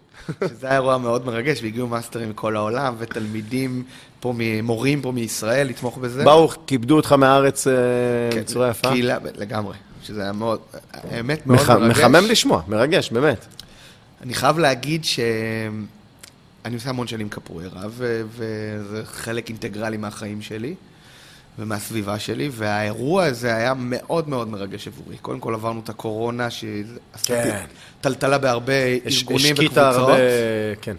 [0.48, 3.82] שזה היה אירוע מאוד מרגש, והגיעו מאסטרים מכל העולם, ותלמידים
[4.20, 6.24] פה, מורים פה מישראל לתמוך בזה.
[6.24, 7.72] באו, כיבדו אותך מהארץ אה,
[8.30, 8.88] כן, בצורה יפה.
[8.88, 9.76] קהילה, לגמרי.
[10.02, 10.60] שזה היה מאוד,
[10.92, 11.98] האמת מאוד מרגש.
[11.98, 13.46] מחמם לשמוע, מרגש, באמת.
[14.22, 15.20] אני חייב להגיד ש...
[16.64, 17.82] אני עושה המון שנים קפוארה,
[18.28, 20.74] וזה חלק אינטגרלי מהחיים שלי
[21.58, 25.16] ומהסביבה שלי, והאירוע הזה היה מאוד מאוד מרגש עבורי.
[25.16, 26.96] קודם כל עברנו את הקורונה, שעשתה
[27.26, 27.64] כן.
[28.00, 28.72] טלטלה בהרבה
[29.06, 29.78] ארגונים וקבוצות.
[29.78, 30.16] הרבה...
[30.82, 30.96] כן.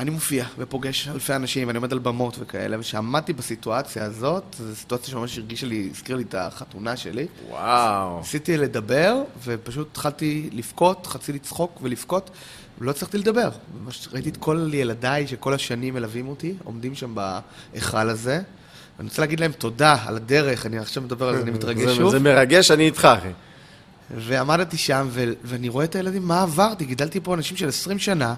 [0.00, 5.08] ואני מופיע ופוגש אלפי אנשים, ואני עומד על במות וכאלה, וכשעמדתי בסיטואציה הזאת, זו סיטואציה
[5.10, 7.26] שממש הרגישה לי, הזכירה לי את החתונה שלי.
[7.50, 8.18] וואו.
[8.18, 12.30] ניסיתי לדבר, ופשוט התחלתי לבכות, חצי לצחוק ולבכות,
[12.78, 13.50] ולא הצלחתי לדבר.
[13.84, 18.40] ממש ראיתי את כל ילדיי שכל השנים מלווים אותי, עומדים שם בהיכל הזה.
[19.00, 21.94] אני רוצה להגיד להם תודה על הדרך, אני עכשיו מדבר על זה, אני מתרגש זה-
[21.94, 22.10] שוב.
[22.10, 23.28] זה מרגש, אני איתך, אחי.
[24.16, 26.84] ועמדתי שם, ו- ואני רואה את הילדים, מה עברתי?
[26.84, 28.34] גידלתי פה אנשים של 20 שנה,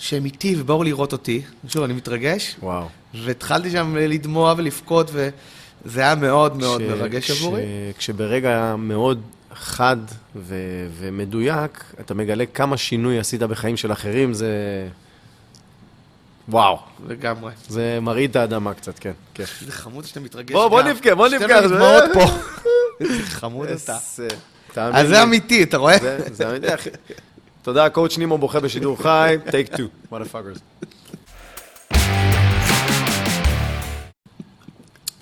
[0.00, 1.42] שהם איתי ובאו לראות אותי.
[1.68, 2.86] שוב, אני מתרגש, וואו.
[3.14, 7.62] והתחלתי שם לדמוע ולבכות, וזה היה מאוד מאוד כש- מרגש כש- עבורי.
[7.98, 9.20] כשברגע מאוד
[9.54, 9.96] חד
[10.36, 10.54] ו-
[10.98, 14.48] ומדויק, אתה מגלה כמה שינוי עשית בחיים של אחרים, זה...
[16.48, 16.78] וואו.
[17.08, 17.52] לגמרי.
[17.68, 19.12] זה מרעיד את האדמה קצת, כן.
[19.34, 19.44] כן.
[19.60, 20.52] איזה חמוד שאתה מתרגש.
[20.52, 20.82] בוא, בוא.
[20.82, 21.58] נבכה, בוא נבכה.
[21.58, 22.24] עם דמעות פה.
[23.40, 23.98] חמוד אתה.
[24.76, 25.08] אז.
[25.08, 25.98] זה אמיתי, אתה רואה?
[25.98, 26.90] זה- זה אמיתי, אחי.
[27.62, 30.84] תודה, קואוצ' נימו בוכה בשידור חי, טייק טו, motherfuckers.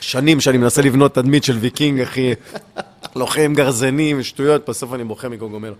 [0.01, 2.35] שנים שאני מנסה לבנות תדמית של ויקינג, אחי.
[3.17, 5.75] לוחם גרזנים, שטויות, בסוף אני בוכה מגוגומלו.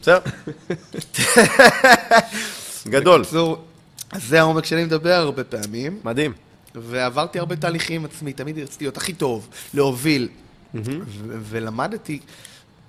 [0.00, 0.18] בסדר?
[2.88, 3.64] גדול, בקיצור,
[4.10, 6.32] אז זה העומק שאני מדבר הרבה פעמים, מדהים.
[6.74, 10.28] ועברתי הרבה תהליכים עצמי, תמיד רציתי להיות הכי טוב, להוביל,
[11.24, 12.18] ולמדתי,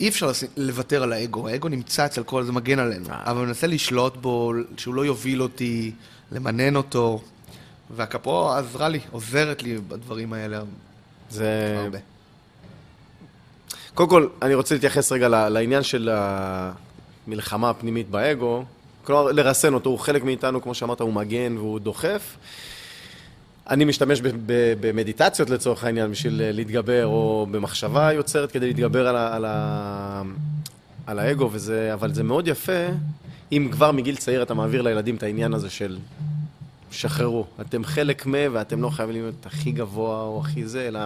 [0.01, 3.67] אי אפשר לוותר על האגו, האגו נמצא אצל כל זה מגן עלינו, אבל אני מנסה
[3.67, 5.91] לשלוט בו, שהוא לא יוביל אותי,
[6.31, 7.21] למנן אותו,
[7.95, 10.61] והקפו עזרה לי, עוזרת לי בדברים האלה
[11.29, 11.75] זה...
[11.83, 11.97] הרבה.
[13.93, 16.09] קודם כל, אני רוצה להתייחס רגע לעניין של
[17.27, 18.63] המלחמה הפנימית באגו.
[19.03, 22.37] כלומר, לרסן אותו, הוא חלק מאיתנו, כמו שאמרת, הוא מגן והוא דוחף.
[23.69, 24.21] אני משתמש
[24.79, 29.45] במדיטציות לצורך העניין בשביל אה, להתגבר, או במחשבה יוצרת כדי להתגבר על, על,
[31.05, 32.87] על האגו, וזה, אבל זה מאוד יפה
[33.51, 35.97] אם כבר מגיל צעיר אתה מעביר לילדים את העניין הזה של
[36.91, 37.45] שחררו.
[37.61, 38.33] אתם חלק מ...
[38.51, 40.99] ואתם לא חייבים להיות הכי גבוה או הכי זה, אלא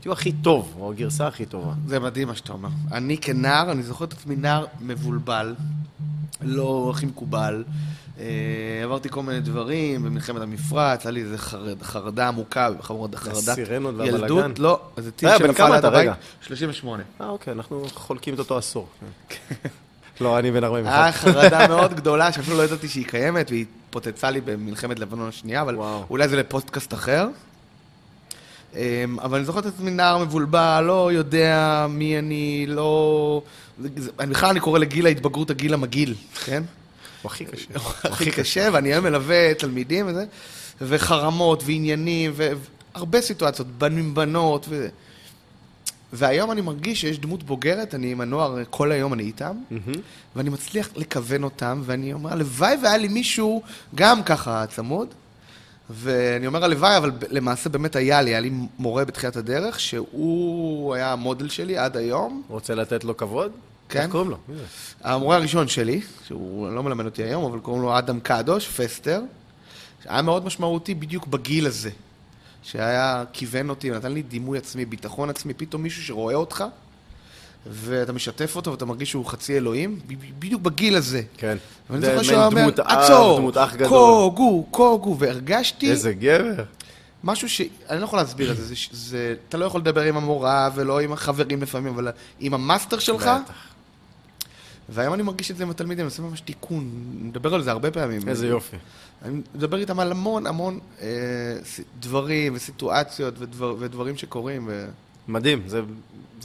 [0.00, 1.72] תהיו הכי טוב, או הגרסה הכי טובה.
[1.86, 2.68] זה מדהים מה שאתה אומר.
[2.92, 5.54] אני כנער, אני זוכר את עצמי נער מבולבל,
[6.42, 7.64] לא הכי מקובל.
[8.18, 8.24] אה,
[8.84, 14.04] עברתי כל מיני דברים, במלחמת המפרץ, היה לי איזה חרד, חרדה עמוקה, חרדה, חרדת והבלגן?
[14.04, 15.88] ילדות, לא, איזה טיל אה, שנפל אתה?
[15.88, 16.00] הבית.
[16.00, 16.14] רגע.
[16.40, 17.02] 38.
[17.20, 18.88] אה, אוקיי, אנחנו חולקים את אותו עשור.
[20.20, 20.94] לא, אני בן 41.
[20.94, 25.62] היה חרדה מאוד גדולה, שאפילו לא ידעתי שהיא קיימת, והיא פוצצה לי במלחמת לבנון השנייה,
[25.62, 25.76] אבל.
[26.10, 27.28] אולי זה לפודקאסט אחר.
[28.76, 33.42] אמ, אבל אני זוכר את עצמי נער מבולבל, לא יודע מי אני, לא...
[34.20, 36.62] אני בכלל אני קורא לגיל ההתבגרות הגיל המגעיל, כן?
[37.22, 37.68] הוא הכי קשה.
[38.04, 40.24] הכי קשה, ואני היום מלווה תלמידים וזה,
[40.80, 44.88] וחרמות ועניינים, והרבה סיטואציות, בנים בנות, ו...
[46.12, 49.56] והיום אני מרגיש שיש דמות בוגרת, אני עם הנוער, כל היום אני איתם,
[50.36, 53.62] ואני מצליח לכוון אותם, ואני אומר, הלוואי והיה לי מישהו
[53.94, 55.08] גם ככה צמוד,
[55.90, 61.12] ואני אומר הלוואי, אבל למעשה באמת היה לי, היה לי מורה בתחילת הדרך, שהוא היה
[61.12, 63.52] המודל שלי עד היום, רוצה לתת לו כבוד?
[63.88, 64.00] כן.
[64.00, 64.36] איך קוראים לו?
[65.02, 69.22] המורה הראשון שלי, שהוא לא מלמד אותי היום, אבל קוראים לו אדם קדוש, פסטר,
[70.04, 71.90] שהיה מאוד משמעותי בדיוק בגיל הזה.
[72.62, 76.64] שהיה, כיוון אותי, נתן לי דימוי עצמי, ביטחון עצמי, פתאום מישהו שרואה אותך,
[77.66, 80.00] ואתה משתף אותו ואתה מרגיש שהוא חצי אלוהים,
[80.38, 81.22] בדיוק בגיל הזה.
[81.36, 81.56] כן.
[81.90, 83.52] ואני זוכר שהוא אומר, עצור.
[83.88, 86.64] קוגו, קוגו, והרגשתי איזה גבר.
[87.24, 87.60] משהו ש...
[87.90, 91.00] אני לא יכול להסביר את זה, זה, זה, אתה לא יכול לדבר עם המורה ולא
[91.00, 92.08] עם החברים לפעמים, אבל
[92.40, 93.54] עם המאסטר שלך, בטח.
[94.88, 97.70] והיום אני מרגיש את זה עם התלמידים, אני עושה ממש תיקון, אני מדבר על זה
[97.70, 98.28] הרבה פעמים.
[98.28, 98.76] איזה יופי.
[99.22, 101.08] אני מדבר איתם על המון המון אה,
[102.00, 104.86] דברים וסיטואציות ודבר, ודברים שקורים, ו...
[105.28, 105.80] מדהים, זה,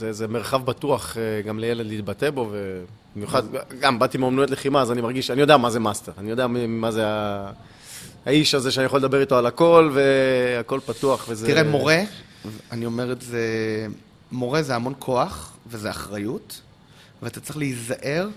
[0.00, 3.42] זה, זה מרחב בטוח אה, גם לילד להתבטא בו, ובמיוחד,
[3.80, 6.90] גם באתי מאומנויות לחימה, אז אני מרגיש, אני יודע מה זה מאסטר, אני יודע מה
[6.90, 7.52] זה ה...
[8.26, 11.46] האיש הזה שאני יכול לדבר איתו על הכל, והכל פתוח, וזה...
[11.46, 12.02] תראה, מורה,
[12.72, 13.40] אני אומר את זה,
[14.32, 16.60] מורה זה המון כוח וזה אחריות,
[17.22, 18.28] ואתה צריך להיזהר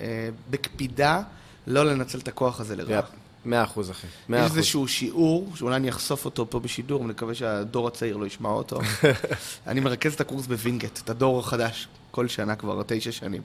[0.00, 1.22] אה, בקפידה
[1.66, 2.98] לא לנצל את הכוח הזה לרעה.
[2.98, 3.04] Yep,
[3.48, 4.06] מאה אחוז, אחי.
[4.28, 4.56] מאה יש אחוז.
[4.56, 8.80] איזשהו שיעור, שאולי אני אחשוף אותו פה בשידור, ואני מקווה שהדור הצעיר לא ישמע אותו.
[9.66, 13.42] אני מרכז את הקורס בווינגייט, את הדור החדש, כל שנה כבר, תשע שנים.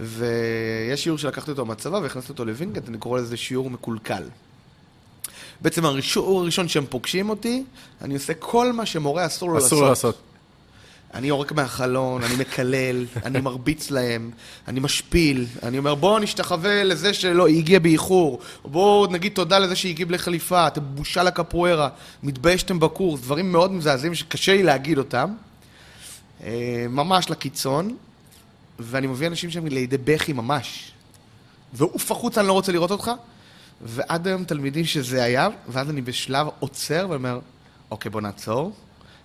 [0.00, 4.22] ויש שיעור שלקחתי אותו מהצבא והכנסתי אותו לווינגייט, אני קורא לזה שיעור מקולקל.
[5.60, 7.64] בעצם השיעור הראשון שהם פוגשים אותי,
[8.00, 9.72] אני עושה כל מה שמורה אסור לו לעשות.
[9.72, 10.31] אסור לעשות.
[11.14, 14.30] אני יורק מהחלון, אני מקלל, אני מרביץ להם,
[14.68, 19.76] אני משפיל, אני אומר בואו נשתחווה לזה שלא, היא הגיעה באיחור, בואו נגיד תודה לזה
[19.76, 21.88] שהיא הגיעה בלי חליפה, אתם בושה לקפוארה,
[22.22, 25.34] מתביישתם בקורס, דברים מאוד מזעזעים שקשה לי להגיד אותם,
[26.44, 27.96] אה, ממש לקיצון,
[28.78, 30.92] ואני מביא אנשים שם לידי בכי ממש,
[31.72, 33.10] ועוף החוצה, אני לא רוצה לראות אותך,
[33.80, 37.38] ועד היום תלמידים שזה היה, ואז אני בשלב עוצר ואומר,
[37.90, 38.72] אוקיי, בוא נעצור.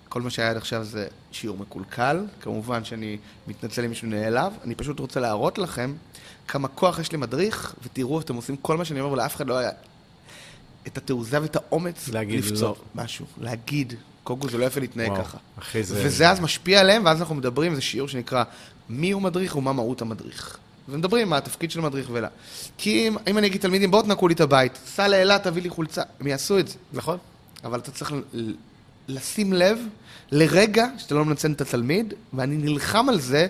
[0.08, 2.24] כל מה שהיה עד עכשיו זה שיעור מקולקל.
[2.40, 3.18] כמובן שאני
[3.48, 4.52] מתנצל אם מישהו נעלב.
[4.64, 5.94] אני פשוט רוצה להראות לכם
[6.48, 9.70] כמה כוח יש למדריך, ותראו, אתם עושים כל מה שאני אומר, ולאף אחד לא היה
[10.86, 12.76] את התעוזה ואת האומץ לפצוע לא.
[12.94, 13.26] משהו.
[13.40, 13.94] להגיד.
[14.24, 15.38] כל זה לא יפה להתנהג וואו, ככה.
[15.58, 18.44] אחי, זה- וזה אז משפיע עליהם, ואז אנחנו מדברים, זה שיעור שנקרא
[18.88, 20.58] מי הוא מדריך ומה מהות המדריך.
[20.88, 22.28] ומדברים מה התפקיד של מדריך ולה.
[22.78, 25.70] כי אם, אם אני אגיד תלמידים, בואו תנקו לי את הבית, סע לאילת, תביא לי
[25.70, 26.74] חולצה, הם יעשו את זה.
[26.92, 27.18] נכון.
[27.64, 28.14] אבל אתה צריך
[29.08, 29.78] לשים לב
[30.32, 33.46] לרגע שאתה לא מנצל את התלמיד, ואני נלחם על זה,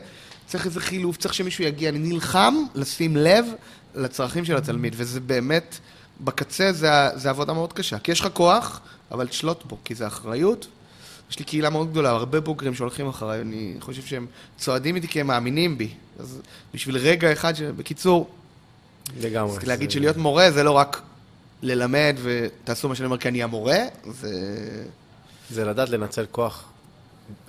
[0.47, 3.47] צריך איזה חילוף, צריך שמישהו יגיע, אני נלחם לשים לב
[3.95, 5.79] לצרכים של התלמיד, וזה באמת,
[6.21, 10.07] בקצה זה, זה עבודה מאוד קשה, כי יש לך כוח, אבל תשלוט בו, כי זה
[10.07, 10.67] אחריות.
[11.31, 14.27] יש לי קהילה מאוד גדולה, הרבה בוגרים שהולכים אחריי, אני חושב שהם
[14.59, 15.89] צועדים איתי כי הם מאמינים בי.
[16.19, 16.41] אז
[16.75, 17.61] בשביל רגע אחד, ש...
[17.63, 18.29] בקיצור,
[19.21, 19.51] לגמרי.
[19.53, 21.03] רציתי להגיד זה- שלהיות מורה זה לא רק
[21.63, 23.79] ללמד ותעשו מה שאני אומר כי אני המורה,
[24.21, 24.31] זה...
[25.51, 26.65] זה לדעת לנצל כוח,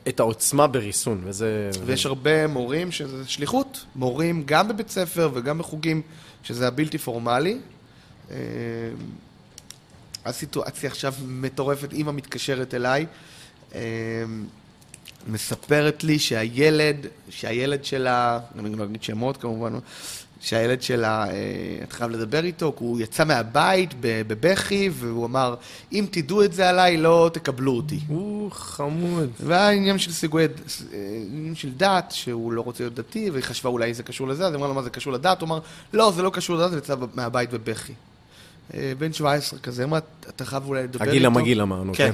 [0.08, 1.70] את העוצמה בריסון, וזה...
[1.86, 3.86] ויש הרבה מורים שזה שליחות.
[3.96, 6.02] מורים גם בבית ספר וגם בחוגים,
[6.44, 7.58] שזה הבלתי פורמלי.
[8.32, 8.38] אה,
[10.26, 13.06] הסיטואציה עכשיו מטורפת, אימא מתקשרת אליי,
[13.76, 13.80] אה,
[15.28, 19.74] מספרת לי שהילד, שהילד שלה, אני לא אגיד שמות כמובן,
[20.40, 21.34] שהילד שלה, אה,
[21.84, 25.56] את חייב לדבר איתו, כי הוא יצא מהבית בבכי, והוא אמר,
[25.92, 28.00] אם תדעו את זה עליי, לא תקבלו אותי.
[28.08, 29.30] הוא חמוד.
[29.40, 30.48] והעניין של סיגויי,
[31.32, 34.52] עניין של דת, שהוא לא רוצה להיות דתי, והיא חשבה אולי זה קשור לזה, אז
[34.54, 35.60] היא אמרה לו מה זה קשור לדת, הוא אמר,
[35.94, 37.94] לא, זה לא קשור לדת, ויצא מהבית בבכי.
[38.74, 40.00] אה, בן 17 כזה, אמרה,
[40.30, 41.12] אתה חייב אולי לדבר איתו.
[41.12, 42.12] הגיל המגעיל אמרנו, כן.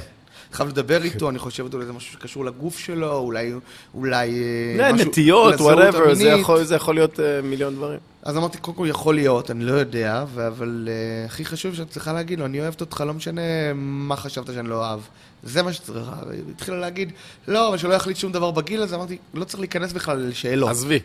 [0.55, 3.53] חייב לדבר איתו, אני חושבת אולי זה משהו שקשור לגוף שלו, אולי,
[3.93, 6.23] אולי אה, זה משהו נטיות, whatever, זה.
[6.71, 7.99] יכול- להיות אה, מיליון דברים.
[8.23, 12.13] אז אמרתי, קודם כל יכול להיות, אני לא יודע, אבל uh, הכי חשוב שאת צריכה
[12.13, 13.41] להגיד לו, אני אוהבת אותך, לא משנה
[13.75, 14.99] מה חשבת שאני לא אוהב.
[15.43, 16.15] זה מה שצריכה.
[16.31, 17.11] היא התחילה להגיד,
[17.47, 20.69] לא, אבל שלא יחליט שום דבר בגיל הזה, אמרתי, לא צריך להיכנס בכלל לשאלות.
[20.69, 20.99] עזבי,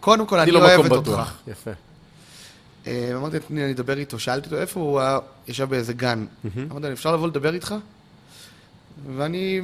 [0.00, 1.32] קודם כל, אני לו אוהבת מקום אותך.
[1.48, 1.70] יפה.
[2.86, 4.18] אה, אמרתי, תני, אני אדבר איתו.
[4.18, 5.18] שאלתי אותו, איפה הוא היה?
[5.48, 6.24] ישב באיזה גן.
[6.70, 7.74] אמרתי, אפשר לבוא לדבר איתך?
[9.16, 9.60] ואני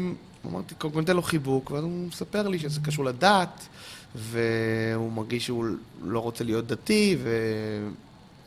[0.47, 3.69] אמרתי, קודם כל ניתן לו חיבוק, ואז הוא מספר לי שזה קשור לדת,
[4.15, 5.67] והוא מרגיש שהוא
[6.03, 7.17] לא רוצה להיות דתי,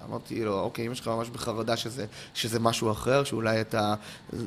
[0.01, 3.93] ואמרתי לו, אוקיי, אמא שלך ממש בחרדה שזה, שזה משהו אחר, שאולי אתה
[4.33, 4.39] אה,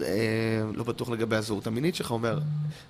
[0.75, 2.39] לא בטוח לגבי הזהות המינית שלך, הוא אומר,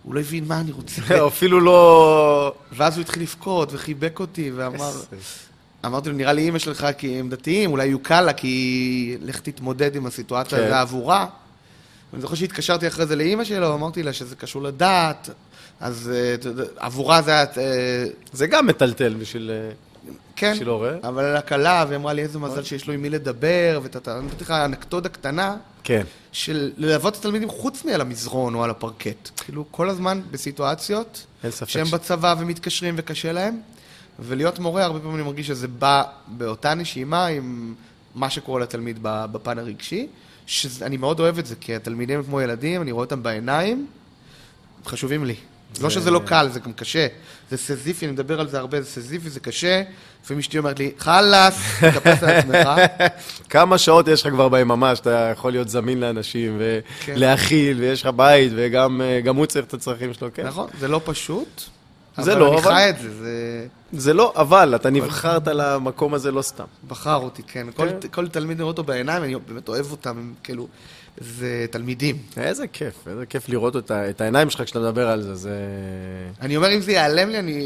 [0.03, 1.03] הוא לא הבין מה אני רוצה.
[1.27, 2.55] אפילו לא...
[2.73, 4.93] ואז הוא התחיל לבכות וחיבק אותי, ואמר...
[5.87, 9.41] אמרתי לו, נראה לי אימא שלך כי הם דתיים, אולי יהיו קל לה, כי לך
[9.41, 10.73] תתמודד עם הסיטואציה, כן.
[10.73, 11.27] עבורה.
[12.13, 15.31] אני זוכר שהתקשרתי אחרי זה לאימא שלו, אמרתי לה שזה קשור לדת,
[15.81, 17.45] אז אה, עבורה זה היה...
[17.57, 19.51] אה, זה גם מטלטל בשביל...
[19.51, 19.71] אה,
[20.37, 20.93] כן, בשביל הורה.
[21.03, 24.19] אבל על הקלה, והיא אמרה לי איזה מזל שיש לו עם מי לדבר, ואתה...
[24.19, 26.03] אני נתתי לך אנקדודה קטנה, כן.
[26.33, 29.31] של ללוות את התלמידים חוץ מעל המזרון או על הפרקט.
[29.37, 31.69] כאילו, כל הזמן בסיטואציות אין ספק.
[31.69, 33.61] שהם ש- בצבא ומתקשרים וקשה להם,
[34.19, 37.75] ולהיות מורה, הרבה פעמים אני מרגיש שזה בא באותה נשימה עם
[38.15, 40.07] מה שקורה לתלמיד בפן הרגשי,
[40.47, 43.87] שאני מאוד אוהב את זה, כי התלמידים הם כמו ילדים, אני רואה אותם בעיניים,
[44.87, 45.35] חשובים לי.
[45.81, 47.07] לא שזה לא קל, זה גם קשה.
[47.51, 49.83] זה סזיפי, אני מדבר על זה הרבה, זה סזיפי, זה קשה.
[50.25, 52.69] לפעמים אשתי אומרת לי, חלאס, תתאפס על עצמך.
[53.51, 56.61] כמה שעות יש לך כבר ביממה שאתה יכול להיות זמין לאנשים,
[57.01, 57.13] כן.
[57.17, 60.47] ולהכיל, ויש לך בית, וגם אה, הוא צריך את הצרכים שלו, כן.
[60.47, 61.63] נכון, זה לא פשוט.
[62.19, 63.67] זה אבל לא, אני אבל- חי את זה, זה...
[63.93, 66.65] זה לא אבל, אתה נבחרת למקום הזה לא סתם.
[66.89, 67.67] בחר אותי, כן.
[67.75, 68.09] כל, כן.
[68.11, 70.69] כל תלמיד רואה אותו בעיניים, אני באמת אוהב אותם, הם כאילו,
[71.21, 72.17] זה תלמידים.
[72.37, 75.55] איזה כיף, איזה כיף לראות את, ה- את העיניים שלך כשאתה מדבר על זה, זה...
[76.41, 77.65] אני אומר, אם זה ייעלם לי, אני...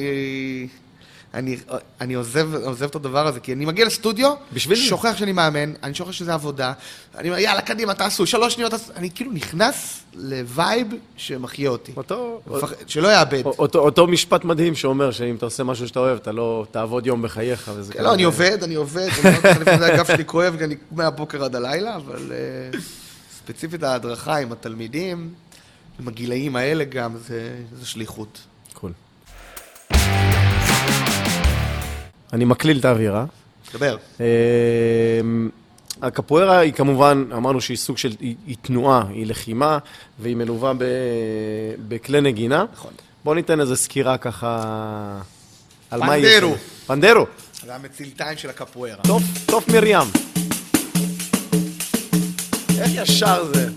[1.34, 1.56] אני,
[2.00, 4.78] אני עוזב, עוזב את הדבר הזה, כי אני מגיע לסטודיו, בשביל.
[4.78, 6.72] שוכח שאני מאמן, אני שוכח שזה עבודה,
[7.18, 11.92] אני אומר, יאללה, קדימה, תעשו, שלוש שניות, תעשו, אני כאילו נכנס ל vibe שמחיה אותי.
[11.96, 13.42] אותו, מפח- שלא יאבד.
[13.46, 17.22] אותו, אותו משפט מדהים שאומר שאם אתה עושה משהו שאתה אוהב, אתה לא תעבוד יום
[17.22, 17.70] בחייך.
[17.76, 19.08] וזה כן, לא, אני עובד, אני עובד,
[19.56, 20.56] אני הגב שלי כואב,
[20.92, 22.78] מהבוקר עד הלילה, אבל אה,
[23.38, 25.34] ספציפית ההדרכה עם התלמידים,
[26.00, 28.40] עם הגילאים האלה גם, זה זה שליחות.
[32.32, 33.24] אני מקליל את האווירה.
[33.74, 33.96] דבר.
[34.20, 35.48] אמ,
[36.02, 39.78] הקפוארה היא כמובן, אמרנו שהיא סוג של, היא, היא תנועה, היא לחימה,
[40.18, 40.84] והיא מלווה ב,
[41.88, 42.64] בכלי נגינה.
[42.72, 42.92] נכון.
[43.24, 45.20] בוא ניתן איזה סקירה ככה
[45.90, 46.24] על מה היא...
[46.24, 46.54] פנדרו.
[46.86, 47.26] פנדרו.
[47.64, 49.02] זה המצילתיים של הקפוארה.
[49.02, 50.08] טוב, טוב מרים.
[52.80, 53.68] איך ישר זה?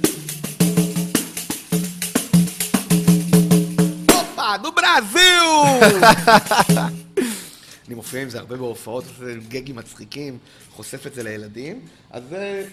[4.12, 6.04] הופה, נו ברזיל!
[7.88, 10.38] אני מופיע עם זה הרבה בהופעות, עושה גגים מצחיקים,
[10.72, 11.86] חושף את זה לילדים.
[12.12, 12.66] אז זה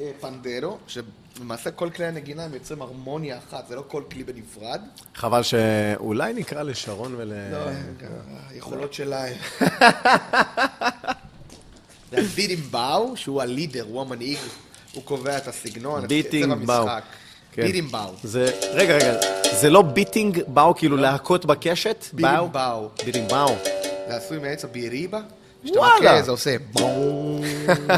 [0.00, 4.80] אה, פנדרו, שלמעשה כל כלי הנגינה הם יוצרים הרמוניה אחת, זה לא כל כלי בנפרד.
[5.14, 7.32] חבל שאולי נקרא לשרון ול...
[7.52, 7.58] לא,
[8.50, 9.24] היכולות שלה...
[12.10, 14.38] זה הבידימבאו, שהוא הלידר, הוא המנהיג,
[14.92, 16.82] הוא קובע את הסגנון, את קצב ביטינג באו.
[16.82, 17.04] המשחק.
[17.52, 17.62] כן.
[17.62, 18.10] בידימבאו.
[18.22, 19.20] זה, רגע, רגע,
[19.60, 22.04] זה לא ביטינג באו, כאילו להכות בקשת?
[22.12, 22.48] באו?
[22.48, 22.88] בידימבאו.
[23.04, 23.73] ביטינג באו.
[24.08, 25.20] זה עשוי מעץ הביריבה.
[25.64, 26.12] כשאתה וואלה.
[26.12, 27.42] מכה, זה עושה בום.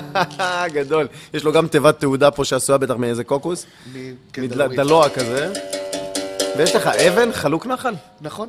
[0.77, 1.09] גדול.
[1.35, 3.67] יש לו גם תיבת תעודה פה שעשויה בטח מאיזה קוקוס.
[4.39, 5.53] מדלוע כזה.
[6.57, 7.95] ויש לך אבן, חלוק נחל.
[8.21, 8.49] נכון.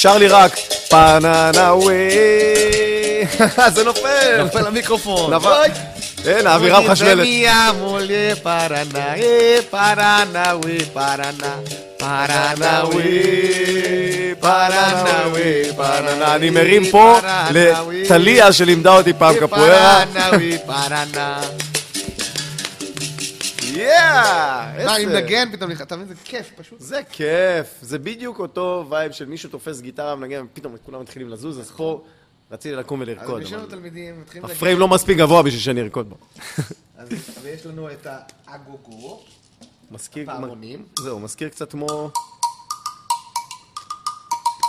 [0.00, 0.56] נשאר לי רק
[0.88, 2.08] פננאווי.
[3.74, 4.42] זה נופל.
[4.42, 5.34] נופל למיקרופון.
[5.34, 5.62] נפל.
[6.26, 7.26] אין, האווירה מחשמלת.
[11.98, 13.18] פרנאווי,
[14.40, 16.34] פרנאווי, פרנה.
[16.34, 20.04] אני מרים פה לטליה שלימדה אותי פעם קפוארה.
[23.76, 24.84] יאה!
[24.84, 26.80] מה, אני מנגן פתאום, אתה מבין, זה כיף פשוט.
[26.80, 31.60] זה כיף, זה בדיוק אותו vibe של מישהו תופס גיטרה ומנגן ופתאום כולם מתחילים לזוז,
[31.60, 32.02] אז פה
[32.50, 33.42] רציתי לקום אז ולרקוד.
[33.42, 34.50] יש לנו אבל תלמידים, מתחילים.
[34.50, 36.16] ה frame לא מספיק גבוה בשביל שאני ארקוד בו.
[36.96, 37.08] אז
[37.42, 38.06] ויש לנו את
[38.46, 39.22] האגוגו,
[39.90, 40.84] מזכיר, פעמונים.
[40.98, 42.10] זהו, מזכיר קצת כמו...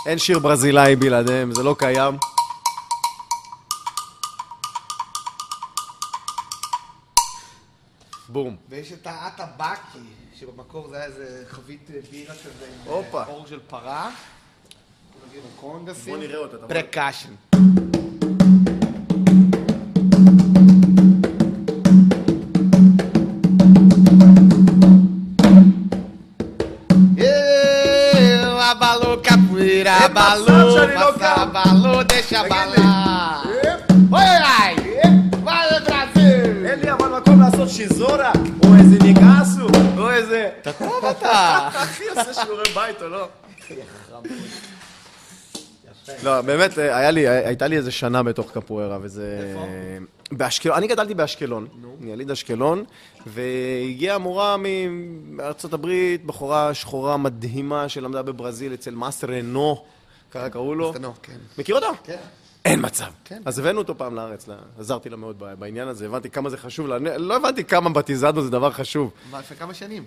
[0.06, 2.14] אין שיר ברזילאי בלעדיהם, זה לא קיים.
[8.32, 8.56] בום.
[8.68, 9.98] ויש את האטאבקי,
[10.34, 13.22] שבמקור זה היה איזה חבית בירה כזה עם הופה.
[13.22, 14.10] אה, אור של פרה.
[16.06, 16.68] בוא נראה אותה, תבוא.
[16.68, 17.34] פרקשן.
[28.72, 31.40] abalou capoeira, É abalou, passado, Charlie, não passa, quero.
[31.42, 33.51] abalou, deixa abalar.
[41.68, 43.28] אחי עושה שיעורי בית או לא?
[46.22, 49.38] לא, באמת, היה לי, הייתה לי איזה שנה בתוך קפוארה, וזה...
[49.42, 49.66] איפה?
[50.32, 51.66] באשקלון, אני גדלתי באשקלון,
[52.02, 52.84] אני יליד אשקלון,
[53.26, 54.56] והגיעה מורה
[55.22, 59.84] מארצות הברית, בחורה שחורה מדהימה שלמדה בברזיל אצל מאס רנו,
[60.30, 60.92] ככה קראו לו.
[60.92, 61.36] סטנו, כן.
[61.58, 61.86] מכיר אותו?
[62.04, 62.16] כן.
[62.64, 63.06] אין מצב.
[63.24, 63.42] כן.
[63.44, 66.98] אז הבאנו אותו פעם לארץ, עזרתי לה מאוד בעניין הזה, הבנתי כמה זה חשוב לה.
[67.18, 69.10] לא הבנתי כמה בתיזדו זה דבר חשוב.
[69.30, 70.04] מה, לפני כמה שנים?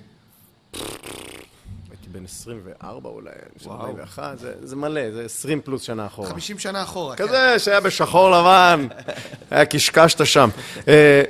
[1.90, 3.30] הייתי בן 24 אולי,
[3.66, 3.80] וואו.
[3.82, 6.30] 41, זה, זה מלא, זה 20 פלוס שנה אחורה.
[6.30, 7.16] 50 שנה אחורה.
[7.16, 7.28] כן.
[7.28, 8.88] כזה שהיה בשחור לבן,
[9.52, 10.50] היה קשקשת שם.
[10.88, 11.22] אה,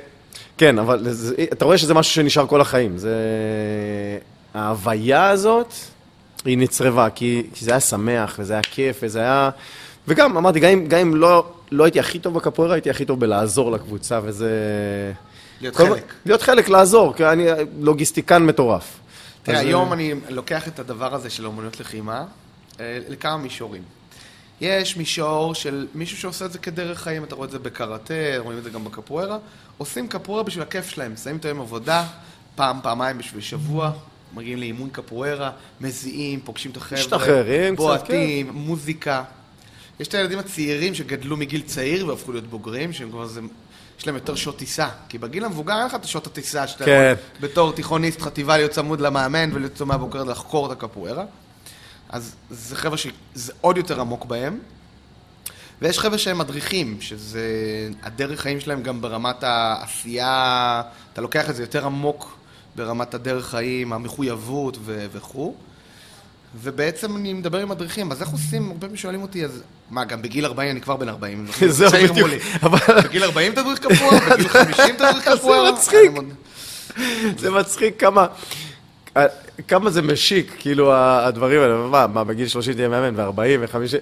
[0.58, 2.98] כן, אבל זה, אתה רואה שזה משהו שנשאר כל החיים.
[2.98, 3.14] זה...
[4.54, 5.72] ההוויה הזאת,
[6.44, 9.50] היא נצרבה, כי, כי זה היה שמח, וזה היה כיף, וזה היה...
[10.08, 13.20] וגם, אמרתי, גם אם, גם אם לא, לא הייתי הכי טוב בקפוארה, הייתי הכי טוב
[13.20, 14.50] בלעזור לקבוצה, וזה...
[15.60, 16.12] להיות כל- חלק.
[16.26, 17.46] להיות חלק, לעזור, כי אני
[17.80, 18.98] לוגיסטיקן מטורף.
[19.46, 22.24] תראה, היום אה, אני לוקח את הדבר הזה של אומנויות לחימה
[22.80, 23.82] אה, לכמה מישורים.
[24.60, 28.58] יש מישור של מישהו שעושה את זה כדרך חיים, אתה רואה את זה בקראטה, רואים
[28.58, 29.38] את זה גם בקפוארה.
[29.78, 32.06] עושים קפוארה בשביל הכיף שלהם, שמים את היום עבודה,
[32.54, 33.92] פעם, פעמיים בשביל שבוע,
[34.34, 37.86] מגיעים לאימון קפוארה, מזיעים, פוגשים את החבר'ה, משתחררים קצת, כן.
[37.86, 39.24] בועטים, מוזיקה.
[40.00, 43.40] יש את הילדים הצעירים שגדלו מגיל צעיר והפכו להיות בוגרים, שהם כבר זה...
[43.98, 44.88] יש להם יותר שעות טיסה.
[45.08, 47.14] כי בגיל המבוגר אין לך את השעות הטיסה שאתה כן.
[47.14, 51.24] יכול בתור תיכוניסט חטיבה להיות צמוד למאמן ולהיות מהבוקר לחקור את הקפוארה.
[52.08, 54.58] אז זה חבר'ה שזה עוד יותר עמוק בהם.
[55.82, 57.40] ויש חבר'ה שהם מדריכים, שזה
[58.02, 60.82] הדרך חיים שלהם גם ברמת העשייה,
[61.12, 62.38] אתה לוקח את זה יותר עמוק
[62.76, 65.54] ברמת הדרך חיים, המחויבות ו- וכו'.
[66.54, 70.22] ובעצם אני מדבר עם מדריכים, אז איך עושים, הרבה פעמים שואלים אותי, אז מה, גם
[70.22, 72.28] בגיל 40, אני כבר בן 40, זהו, בדיוק.
[73.04, 75.70] בגיל 40 תדריך קפוא, בגיל 50 תדריך זה קפוא.
[75.70, 76.10] מצחיק.
[77.38, 78.26] זה מצחיק כמה...
[79.68, 81.76] כמה זה משיק, כאילו, הדברים האלה.
[81.76, 83.96] מה, מה, בגיל 30 תהיה מאמן, ו-40 ו-50...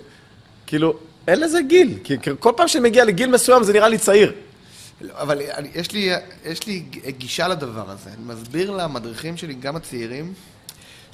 [0.66, 0.94] כאילו,
[1.28, 1.98] אין לזה גיל.
[2.04, 4.32] כי כל פעם שאני מגיע לגיל מסוים זה נראה לי צעיר.
[5.00, 6.12] לא, אבל אני, יש, לי,
[6.44, 6.82] יש לי
[7.18, 8.10] גישה לדבר הזה.
[8.10, 10.32] אני מסביר למדריכים שלי, גם הצעירים,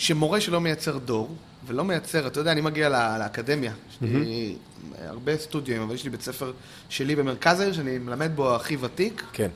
[0.00, 1.36] שמורה שלא מייצר דור,
[1.66, 4.56] ולא מייצר, אתה יודע, אני מגיע לה, לאקדמיה, יש לי
[4.98, 6.52] הרבה סטודיו, אבל יש לי בית ספר
[6.88, 9.24] שלי במרכז העיר, שאני מלמד בו הכי ותיק.
[9.32, 9.48] כן.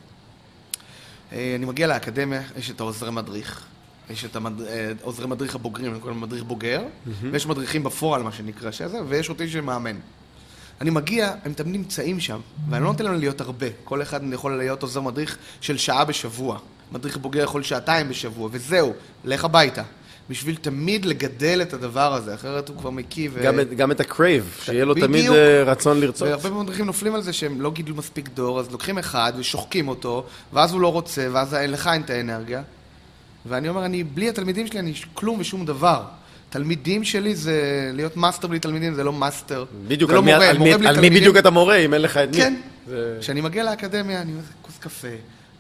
[1.33, 3.65] אה, אני מגיע לאקדמיה, יש את העוזרי מדריך,
[4.11, 4.61] יש את המד...
[4.61, 6.83] אה, עוזרי מדריך הבוגרים, אני קורא מדריך בוגר,
[7.31, 9.97] ויש מדריכים בפועל, מה שנקרא, שזה, ויש אותי שמאמן.
[10.81, 13.67] אני מגיע, הם תמיד נמצאים שם, ואני לא נותן להם להיות הרבה.
[13.85, 16.59] כל אחד יכול להיות עוזר מדריך של שעה בשבוע.
[16.93, 18.93] מדריך בוגר יכול שעתיים בשבוע, וזהו,
[19.25, 19.83] לך הביתה.
[20.31, 23.41] בשביל תמיד לגדל את הדבר הזה, אחרת הוא כבר מכיל ו...
[23.45, 25.35] גם גם את ה drive, שיהיה לו תמיד בדיוק.
[25.37, 26.29] אה, רצון לרצות.
[26.29, 30.25] והרבה מדריכים נופלים על זה שהם לא גידלו מספיק דור, אז לוקחים אחד ושוחקים אותו,
[30.53, 32.63] ואז הוא לא רוצה, ואז לך אין את האנרגיה.
[33.47, 36.03] ואני אומר, אני, בלי התלמידים שלי, אני כלום ושום דבר.
[36.51, 37.61] תלמידים שלי זה
[37.95, 39.65] להיות מאסטר בלי תלמידים, זה לא מאסטר.
[39.89, 41.11] בדיוק, זה לא מורה, על מורה בלי על מי.
[41.11, 42.37] בדיוק אתה מורה, אם אין לך את מי.
[42.37, 42.55] כן.
[42.89, 45.09] זה- כשאני מגיע לאקדמיה, אני אומר, כוס קפה,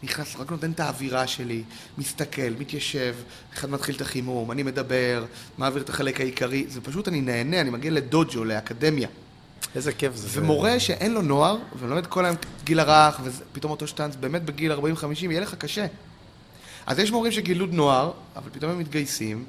[0.04, 1.62] נכנס, רק נותן את האווירה שלי,
[1.98, 3.14] מסתכל, מתיישב,
[3.54, 5.24] אחד מתחיל את החימום, אני מדבר,
[5.58, 9.08] מעביר את החלק העיקרי, זה פשוט, אני נהנה, אני מגיע לדוג'ו, לאקדמיה.
[9.74, 10.40] איזה כיף זה.
[10.40, 14.76] ומורה שאין לו נוער, ולומד כל היום גיל הרך, ופתאום אותו שטאנץ, באמת בגיל 40-50,
[15.20, 15.86] יהיה לך קשה.
[16.86, 19.44] אז יש מורים שגילו נוער, אבל פתאום הם מתגייסים,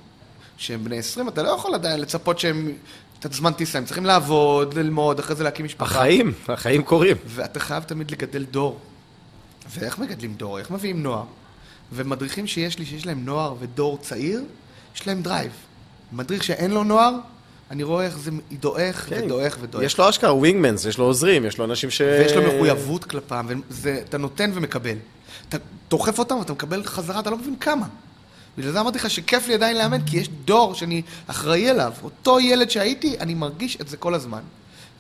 [0.58, 2.72] שהם בני 20, אתה לא יכול עדיין לצפות שהם,
[3.20, 6.00] את הזמן טיסה, הם צריכים לעבוד, ללמוד, אחרי זה להקים משפחה.
[6.00, 7.18] החיים, החיים קורים.
[7.28, 8.80] ואתה חייב תמיד לגדל דור.
[9.70, 10.60] ואיך מגדלים דור?
[10.60, 11.24] איך מביאים נוער?
[11.94, 14.44] ומדריכים שיש לי, שיש להם נוער ודור צעיר,
[14.96, 15.52] יש להם drive.
[16.12, 17.14] מדריך שאין לו נוער,
[17.72, 19.24] אני רואה איך זה דועך כן.
[19.26, 19.84] ודועך ודועך.
[19.84, 22.02] יש לו אשכרה wingmans, יש לו עוזרים, יש לו אנשים ש...
[22.02, 24.98] ויש לו מחויבות כלפם, ואתה נותן ומקבל.
[25.50, 25.58] אתה
[25.90, 27.88] דוחף אותם ואתה מקבל חזרה, אתה לא מבין כמה.
[28.58, 31.94] בגלל זה אמרתי לך שכיף לי עדיין לאמן, כי יש דור שאני אחראי אליו.
[32.04, 34.42] אותו ילד שהייתי, אני מרגיש את זה כל הזמן.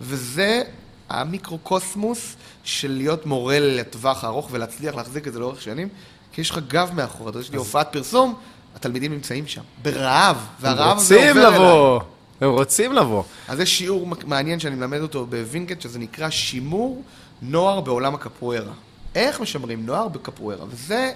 [0.01, 0.63] וזה
[1.09, 5.87] המיקרוקוסמוס של להיות מורה לטווח הארוך ולהצליח להחזיק את זה לאורך שנים,
[6.31, 7.39] כי יש לך גב מאחורי.
[7.39, 8.35] יש לי הופעת פרסום,
[8.75, 11.53] התלמידים נמצאים שם, ברעב, הם והרעב הזה עובר רוצים אליי.
[11.53, 12.01] לבוא.
[12.41, 13.23] הם רוצים לבוא.
[13.47, 17.03] אז יש שיעור מעניין שאני מלמד אותו בווינגייט, שזה נקרא שימור
[17.41, 18.73] נוער בעולם הקפוארה.
[19.15, 20.65] איך משמרים נוער בקפוארה?
[20.69, 21.11] וזה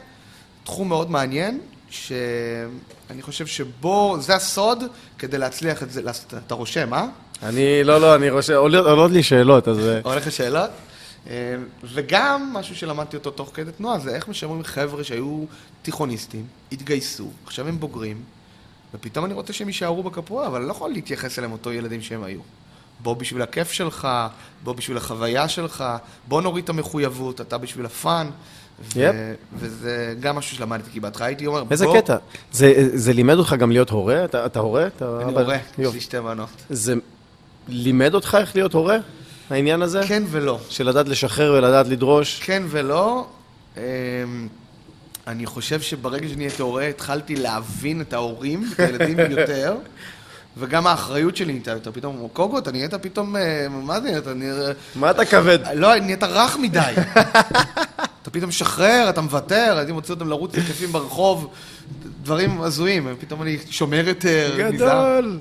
[0.63, 4.83] תחום מאוד מעניין, שאני חושב שבו, זה הסוד
[5.17, 6.01] כדי להצליח את זה,
[6.47, 7.07] אתה רושם, אה?
[7.43, 9.79] אני, לא, לא, אני רושם, עולות עולות לי שאלות, אז...
[9.79, 10.69] אה, הולך לשאלות?
[11.29, 15.45] אה, וגם משהו שלמדתי אותו תוך כדי תנועה, זה איך משמרים חבר'ה שהיו
[15.81, 18.21] תיכוניסטים, התגייסו, עכשיו הם בוגרים,
[18.93, 22.23] ופתאום אני רוצה שהם יישארו בקפוארה, אבל אני לא יכול להתייחס אליהם אותו ילדים שהם
[22.23, 22.39] היו.
[22.99, 24.07] בוא בשביל הכיף שלך,
[24.63, 25.83] בוא בשביל החוויה שלך,
[26.27, 28.29] בוא נוריד את המחויבות, אתה בשביל הפאן.
[28.81, 29.15] ו- יפ.
[29.53, 32.17] וזה גם משהו שלמדתי, כי בהתחלה הייתי אומר, איזה בוא, קטע.
[32.51, 34.25] זה, זה לימד אותך גם להיות הורה?
[34.25, 34.87] אתה, אתה הורה?
[34.87, 35.19] אתה...
[35.21, 35.41] אני אבא?
[35.41, 35.93] הורה, יש.
[35.93, 36.49] לי שתי בנות.
[36.69, 36.95] זה
[37.69, 38.97] לימד אותך איך להיות הורה?
[39.49, 40.01] העניין הזה?
[40.07, 40.59] כן ולא.
[40.69, 42.39] של לדעת לשחרר ולדעת לדרוש?
[42.43, 43.27] כן ולא.
[43.77, 43.81] אמ,
[45.27, 49.75] אני חושב שברגע שנהייתי הורה, התחלתי להבין את ההורים, את הילדים יותר,
[50.57, 51.91] וגם האחריות שלי נהייתה יותר.
[51.91, 54.77] פתאום, קוגו, אתה נהיית פתאום, אה, מה זה, נהיית...
[54.95, 55.59] מה אתה כבד?
[55.73, 56.93] לא, נהיית רך מדי.
[58.21, 61.53] אתה פתאום משחרר, אתה מוותר, הייתי מוציא אותם לרוץ יחפים ברחוב,
[62.23, 64.55] דברים הזויים, פתאום אני שומר יותר.
[64.57, 65.39] גדול.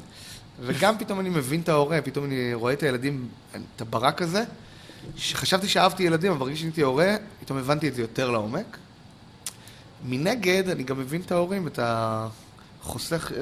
[0.60, 3.28] וגם פתאום אני מבין את ההורה, פתאום אני רואה את הילדים,
[3.76, 4.44] את הברק הזה,
[5.16, 8.76] שחשבתי שאהבתי ילדים, אבל ברגע שהייתי הורה, פתאום הבנתי את זה יותר לעומק.
[10.04, 13.32] מנגד, אני גם מבין את ההורים, את החוסך,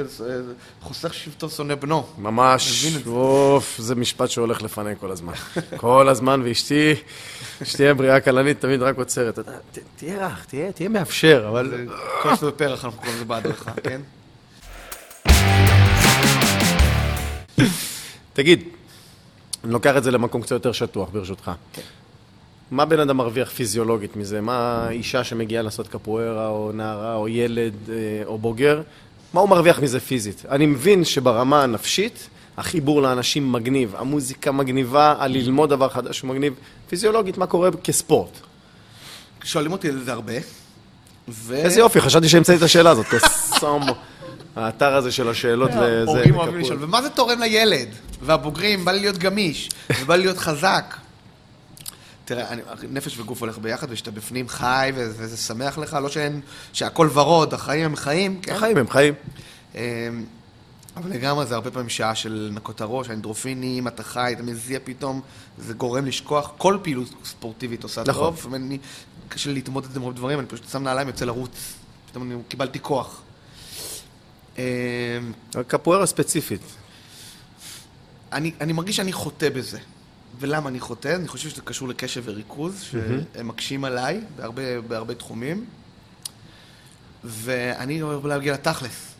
[0.83, 2.07] חוסך שבטו שונא בנו.
[2.19, 2.97] ממש.
[3.07, 5.33] אוף, זה משפט שהולך לפניי כל הזמן.
[5.77, 6.95] כל הזמן, ואשתי,
[7.65, 9.39] שתהיה בריאה כלנית, תמיד רק עוצרת.
[9.97, 11.71] תהיה רך, תהיה מאפשר, אבל...
[11.71, 11.85] זה
[12.23, 14.01] כוס ופרח, אנחנו קוראים לזה בהדרכה, כן?
[18.33, 18.63] תגיד,
[19.65, 21.51] אני לוקח את זה למקום קצת יותר שטוח, ברשותך.
[22.71, 24.41] מה בן אדם מרוויח פיזיולוגית מזה?
[24.41, 27.95] מה אישה שמגיעה לעשות קפוארה, או נערה, או ילד, אה,
[28.25, 28.83] או בוגר,
[29.33, 30.43] מה הוא מרוויח מזה פיזית?
[30.49, 36.55] אני מבין שברמה הנפשית, החיבור לאנשים מגניב, המוזיקה מגניבה, הללמוד דבר חדש הוא מגניב.
[36.89, 38.31] פיזיולוגית, מה קורה כספורט?
[39.45, 40.33] שואלים אותי על זה הרבה.
[41.29, 41.55] ו...
[41.55, 43.07] איזה יופי, חשבתי שהמצאתי את השאלה הזאת.
[43.13, 43.95] קוסומו.
[44.57, 46.03] האתר הזה של השאלות לזה.
[46.07, 46.61] הורים אוהבים.
[46.61, 47.89] לשאול, ומה זה תורם לילד?
[48.23, 49.69] והבוגרים, בא לי להיות גמיש,
[50.01, 50.97] ובא לי להיות חזק.
[52.25, 56.41] תראה, אני, נפש וגוף הולך ביחד, וכשאתה בפנים חי, וזה, שמח לך, לא שאין,
[56.73, 58.55] שהכל ורוד, החיים הם חיים, כן?
[58.55, 59.15] החיים הם חיים.
[59.75, 59.81] אמ,
[60.97, 64.79] אבל לגמרי זה הרבה פעמים שעה של לנקות את הראש, האנדרופינים, אתה חי, אתה מזיע
[64.85, 65.21] פתאום,
[65.59, 68.35] זה גורם לשכוח, כל פעילות ספורטיבית עושה נכון.
[68.35, 68.55] טוב.
[68.55, 68.79] אני,
[69.29, 71.75] קשה לי להתמודד עם הרבה דברים, אני פשוט שם נעליים, יוצא לרוץ.
[72.11, 73.23] פתאום אני קיבלתי כוח.
[74.59, 74.63] אמ,
[75.67, 76.61] קפוארה ספציפית.
[78.33, 79.79] אני, אני מרגיש שאני חוטא בזה.
[80.41, 81.15] ולמה אני חוטא?
[81.17, 85.65] אני חושב שזה קשור לקשב וריכוז, שהם מקשים עליי בהרבה, בהרבה תחומים.
[87.25, 89.15] ואני אוהב להגיע לתכלס.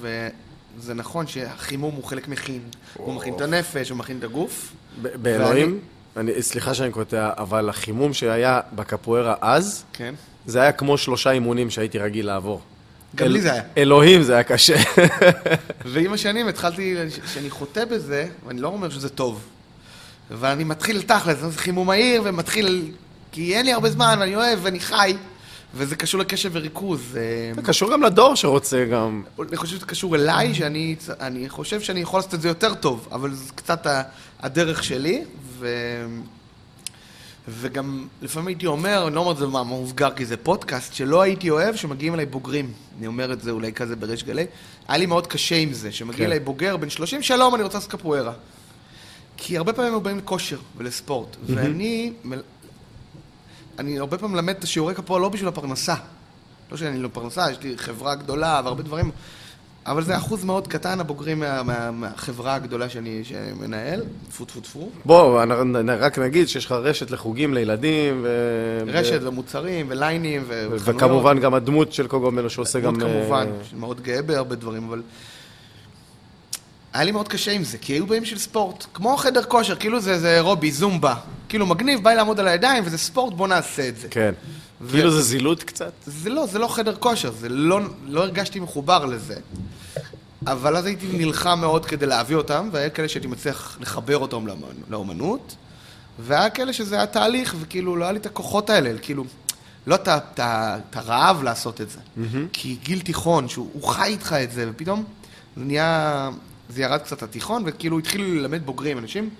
[0.00, 2.62] וזה נכון שהחימום הוא חלק מכין.
[2.94, 4.72] הוא מכין את הנפש, הוא מכין את הגוף.
[5.02, 5.80] באלוהים,
[6.16, 10.14] אני, סליחה שאני קוטע, אבל החימום שהיה בקפוארה אז, כן.
[10.46, 12.60] זה היה כמו שלושה אימונים שהייתי רגיל לעבור.
[13.14, 13.62] גם לי זה היה.
[13.76, 14.76] אלוהים, זה היה קשה.
[15.92, 19.44] ועם השנים התחלתי, ש- שאני חוטא בזה, ואני לא אומר שזה טוב.
[20.30, 22.92] ואני מתחיל תכלס, זה חימום מהיר, ומתחיל...
[23.32, 25.16] כי אין לי הרבה זמן, ואני אוהב, ואני חי,
[25.74, 27.16] וזה קשור לקשב וריכוז.
[27.16, 29.22] אה, זה קשור גם לדור שרוצה גם...
[29.48, 33.08] אני חושב שזה קשור אליי, שאני אני חושב שאני יכול לעשות את זה יותר טוב,
[33.12, 33.86] אבל זה קצת
[34.40, 35.24] הדרך שלי,
[35.58, 35.68] ו...
[37.48, 41.22] וגם לפעמים הייתי אומר, אני לא אומר את זה במאמר מוסגר כי זה פודקאסט, שלא
[41.22, 42.72] הייתי אוהב שמגיעים אליי בוגרים.
[42.98, 44.46] אני אומר את זה אולי כזה בריש גלי.
[44.88, 46.24] היה לי מאוד קשה עם זה, שמגיע כן.
[46.24, 48.32] אליי בוגר בן 30, שלום, אני רוצה לעשות קפוארה.
[49.36, 52.12] כי הרבה פעמים הם באים לכושר ולספורט, ואני...
[53.78, 55.94] אני הרבה פעמים מלמד את השיעורי קפוארה לא בשביל הפרנסה.
[56.70, 59.10] לא שאני לא פרנסה, יש לי חברה גדולה והרבה דברים,
[59.86, 63.22] אבל זה אחוז מאוד קטן, הבוגרים מה, מה, מהחברה הגדולה שאני
[63.60, 64.88] מנהל, טפו טפו טפו.
[65.04, 65.42] בוא,
[66.00, 68.28] רק נגיד שיש לך רשת לחוגים לילדים, ו...
[68.86, 71.02] רשת ומוצרים וליינים ו- ו- וחנויות.
[71.02, 72.96] וכמובן גם הדמות של קוגומלו שעושה גם...
[72.96, 75.02] דמות כמובן, אה, מאוד גאה בהרבה דברים, אבל...
[76.92, 78.86] היה לי מאוד קשה עם זה, כי היו באים של ספורט.
[78.94, 81.14] כמו חדר כושר, כאילו זה, זה אירובי, זומבה.
[81.48, 84.08] כאילו מגניב, בא לי לעמוד על הידיים, וזה ספורט, בוא נעשה את זה.
[84.10, 84.32] כן.
[84.80, 85.92] ו- כאילו זה זילות קצת.
[86.06, 89.34] זה לא, זה לא חדר כושר, זה לא, לא הרגשתי מחובר לזה.
[90.46, 94.90] אבל אז הייתי נלחם מאוד כדי להביא אותם, והיה כאלה שהייתי מצליח לחבר אותם לאמנ-
[94.90, 95.54] לאומנות,
[96.18, 99.24] והיה כאלה שזה היה תהליך, וכאילו לא היה לי את הכוחות האלה, כאילו,
[99.86, 100.40] לא את
[100.96, 101.98] הרעב לעשות את זה.
[102.52, 105.04] כי גיל תיכון, שהוא הוא חי איתך את זה, ופתאום
[105.56, 106.30] זה נהיה,
[106.70, 109.30] זה ירד קצת לתיכון, וכאילו התחילו ללמד בוגרים, אנשים,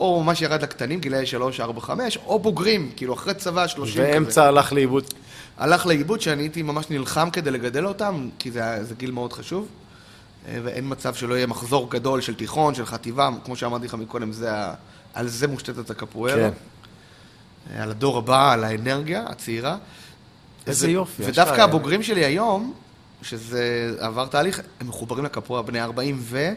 [0.00, 4.10] או ממש ירד לקטנים, גילאי 3, 4, 5, או בוגרים, כאילו אחרי צבא, 30 כזה.
[4.12, 5.04] ואמצע הלך לאיבוד.
[5.58, 9.68] הלך לאיבוד שאני הייתי ממש נלחם כדי לגדל אותם, כי זה, זה גיל מאוד חשוב.
[10.48, 14.32] אה, ואין מצב שלא יהיה מחזור גדול של תיכון, של חטיבה, כמו שאמרתי לך מקודם,
[14.32, 14.74] זה ה...
[15.14, 16.34] על זה מושתתת הקפוארה.
[16.34, 16.50] כן.
[17.70, 19.76] אה, על הדור הבא, על האנרגיה הצעירה.
[20.66, 21.60] איזה ו- יופי, ודווקא.
[21.60, 22.74] הבוגרים שלי היום,
[23.22, 26.52] שזה עבר תהליך, הם מחוברים לקפוארה בני 40 ו...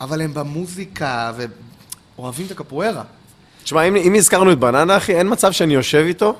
[0.00, 1.32] אבל הם במוזיקה
[2.16, 3.02] ואוהבים את הקפוארה.
[3.64, 6.34] תשמע, אם, אם הזכרנו את בננה, אחי, אין מצב שאני יושב איתו,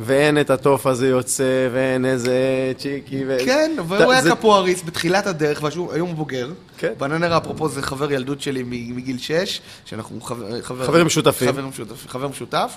[0.00, 2.32] ואין את התוף הזה יוצא, ואין איזה
[2.78, 3.36] צ'יקי, ו...
[3.44, 6.50] כן, והוא היה זה- קפואריסט בתחילת הדרך, והיום הוא בוגר.
[6.78, 6.92] כן.
[6.98, 11.48] בננר, אפרופו, זה חבר ילדות שלי מגיל 6, שאנחנו חבר, חברים משותפים.
[11.48, 12.76] חבר משותף, חבר משותף,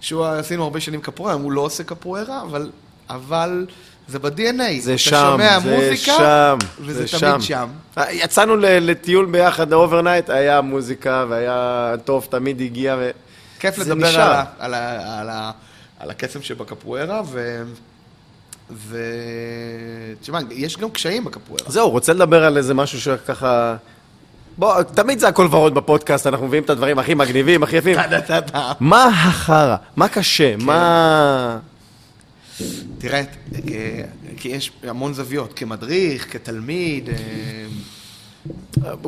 [0.00, 2.70] שהוא עשינו הרבה שנים קפוארה, הוא לא עושה קפוארה, אבל,
[3.10, 3.66] אבל
[4.08, 4.80] זה ב-DNA.
[4.80, 7.68] זה אתה שם, שומע זה מוזיקה, שם, וזה זה תמיד שם.
[8.10, 13.10] יצאנו ל- לטיול ביחד, ל overnight, היה מוזיקה, והיה טוב, תמיד הגיע, ו...
[13.58, 14.20] כיף זה לדבר נשאר.
[14.22, 15.50] על, ה- על, ה- על, ה-
[16.00, 17.62] על הקסם שבקפוארה, ו...
[18.70, 18.98] ו...
[20.20, 21.64] תשמע, יש גם קשיים בקפוארה.
[21.66, 23.76] זהו, רוצה לדבר על איזה משהו שככה...
[24.58, 27.96] בוא, תמיד זה הכל ורוד בפודקאסט, אנחנו מביאים את הדברים הכי מגניבים, הכי יפים.
[28.80, 29.76] מה החרא?
[29.96, 30.52] מה קשה?
[30.58, 30.64] כן.
[30.66, 31.58] מה...
[32.98, 34.02] תראה, אה,
[34.36, 37.14] כי יש המון זוויות, כמדריך, כתלמיד, אה,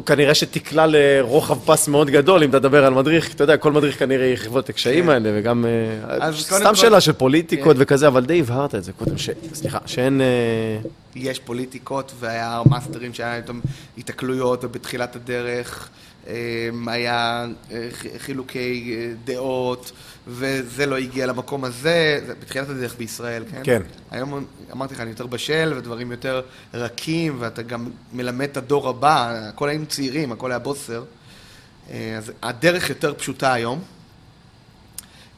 [0.07, 4.26] כנראה שתקלע לרוחב פס מאוד גדול אם תדבר על מדריך, אתה יודע, כל מדריך כנראה
[4.26, 5.11] יחוות את הקשיים כן.
[5.11, 5.64] האלה, וגם...
[5.66, 7.82] אה, אז סתם שאלה של פוליטיקות כן.
[7.82, 9.14] וכזה, אבל די הבהרת את זה קודם.
[9.55, 10.20] סליחה, שאין...
[10.20, 13.61] אה, יש פוליטיקות והיה מאסטרים שהיה איתם
[13.99, 16.05] התקלויות ובתחילת הדרך אה,
[16.87, 19.93] היה אה, חילוקי אה, דעות
[20.27, 23.61] וזה לא הגיע למקום הזה, זה בתחילת הדרך בישראל, כן?
[23.64, 23.83] כן.
[24.11, 26.43] היום אמרתי לך, אני יותר בשל ודברים יותר
[26.74, 31.05] רכים ואתה גם מלמד את הדור הבא, הכל היינו צעירים, הכל היה בוסר.
[31.91, 33.83] אה, אז הדרך יותר פשוטה היום.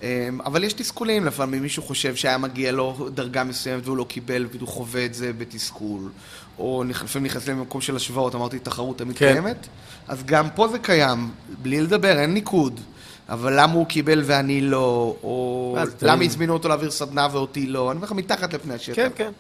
[0.03, 4.47] אמ, אבל יש תסכולים, לפעמים מישהו חושב שהיה מגיע לו דרגה מסוימת והוא לא קיבל,
[4.53, 6.11] והוא חווה את זה בתסכול.
[6.59, 9.33] או לפעמים נכנסים למקום של השוואות, אמרתי, תחרות תמיד כן.
[9.33, 9.67] קיימת.
[10.09, 11.31] אז גם פה זה קיים,
[11.63, 12.81] בלי לדבר, אין ניקוד.
[13.29, 17.97] אבל למה הוא קיבל ואני לא, או למה הזמינו אותו להעביר סדנה ואותי לא, אני
[17.97, 18.95] אומר לך, מתחת לפני השטח.
[18.97, 19.31] כן, כן.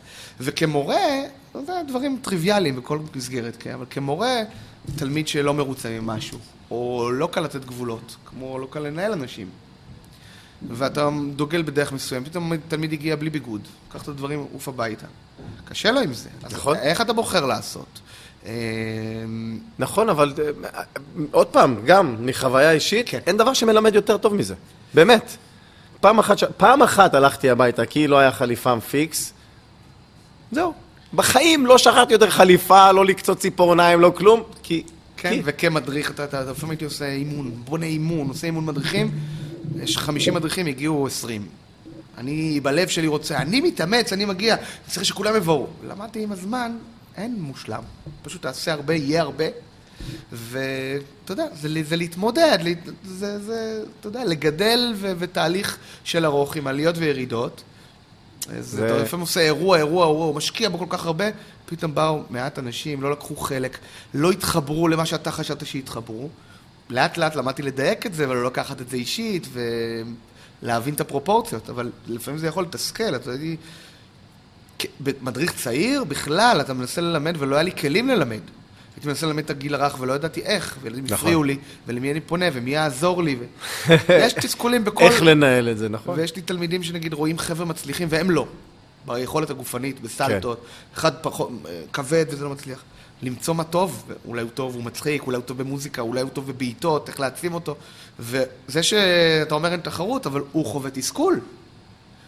[0.41, 0.97] וכמורה,
[1.67, 3.73] זה דברים טריוויאליים בכל מסגרת, כן?
[3.75, 4.37] אבל כמורה,
[4.97, 6.39] תלמיד שלא מרוצה ממשהו,
[6.71, 9.49] או לא קל לתת גבולות, כמו לא קל לנהל אנשים.
[10.71, 13.61] ואתה דוגל בדרך מסוים, פתאום תלמיד הגיע בלי ביגוד,
[13.93, 15.07] קח את הדברים, עוף הביתה.
[15.65, 16.29] קשה לו עם זה.
[16.43, 16.77] אז נכון.
[16.77, 18.01] איך אתה בוחר לעשות?
[18.47, 18.51] אמ,
[19.79, 20.81] נכון, אבל אה,
[21.31, 23.19] עוד פעם, גם מחוויה אישית, כן.
[23.27, 24.55] אין דבר שמלמד יותר טוב מזה.
[24.95, 25.37] באמת.
[26.01, 26.37] פעם אחת.
[26.57, 29.33] פעם אחת הלכתי הביתה כי לא היה חליפה פיקס,
[30.53, 30.73] זהו.
[31.15, 34.83] בחיים לא שכחתי יותר חליפה, לא לקצוץ ציפורניים, לא כלום, כי...
[35.17, 35.43] כן, כי...
[35.45, 39.11] וכמדריך, אתה, לפעמים הייתי עושה אימון, בונה אימון, עושה אימון מדריכים,
[39.77, 41.47] יש 50 מדריכים, הגיעו 20.
[42.19, 44.57] אני בלב שלי רוצה, אני מתאמץ, אני מגיע,
[44.87, 45.67] צריך שכולם יבואו.
[45.89, 46.73] למדתי עם הזמן,
[47.17, 47.83] אין מושלם.
[48.23, 49.45] פשוט תעשה הרבה, יהיה הרבה.
[50.33, 50.63] ואתה
[51.33, 56.67] יודע, זה, זה להתמודד, להת- זה, זה, אתה יודע, לגדל ו, ותהליך של ארוך עם
[56.67, 57.63] עליות וירידות.
[58.61, 58.87] זה...
[58.87, 61.25] אתה לפעמים עושה אירוע, אירוע, אירוע, הוא משקיע בו כל כך הרבה,
[61.67, 63.79] פתאום באו מעט אנשים, לא לקחו חלק,
[64.15, 66.29] לא התחברו למה שאתה חשבת שיתחברו.
[66.91, 69.47] לאט לאט למדתי לדייק את זה, ולא לקחת את זה אישית,
[70.63, 73.45] ולהבין את הפרופורציות, אבל לפעמים זה יכול לתסכל, אתה יודע,
[75.01, 78.41] מדריך צעיר, בכלל, אתה מנסה ללמד ולא היה לי כלים ללמד.
[78.97, 81.17] הייתי מנסה ללמד את הגיל הרך ולא ידעתי איך, וילדים נכון.
[81.17, 83.37] הפריעו לי, ולמי אני פונה, ומי יעזור לי.
[83.41, 83.45] ו...
[84.25, 85.05] יש תסכולים בכל...
[85.05, 86.19] איך לנהל את זה, נכון?
[86.19, 88.47] ויש לי תלמידים שנגיד רואים חבר'ה מצליחים והם לא.
[89.07, 90.65] ביכולת הגופנית, בסלטות,
[90.95, 91.51] אחד פחות,
[91.93, 92.83] כבד וזה לא מצליח.
[93.23, 96.47] למצוא מה טוב, אולי הוא טוב, הוא מצחיק, אולי הוא טוב במוזיקה, אולי הוא טוב
[96.47, 97.77] בבעיטות, איך להעצים אותו.
[98.19, 101.41] וזה שאתה אומר אין תחרות, אבל הוא חווה תסכול.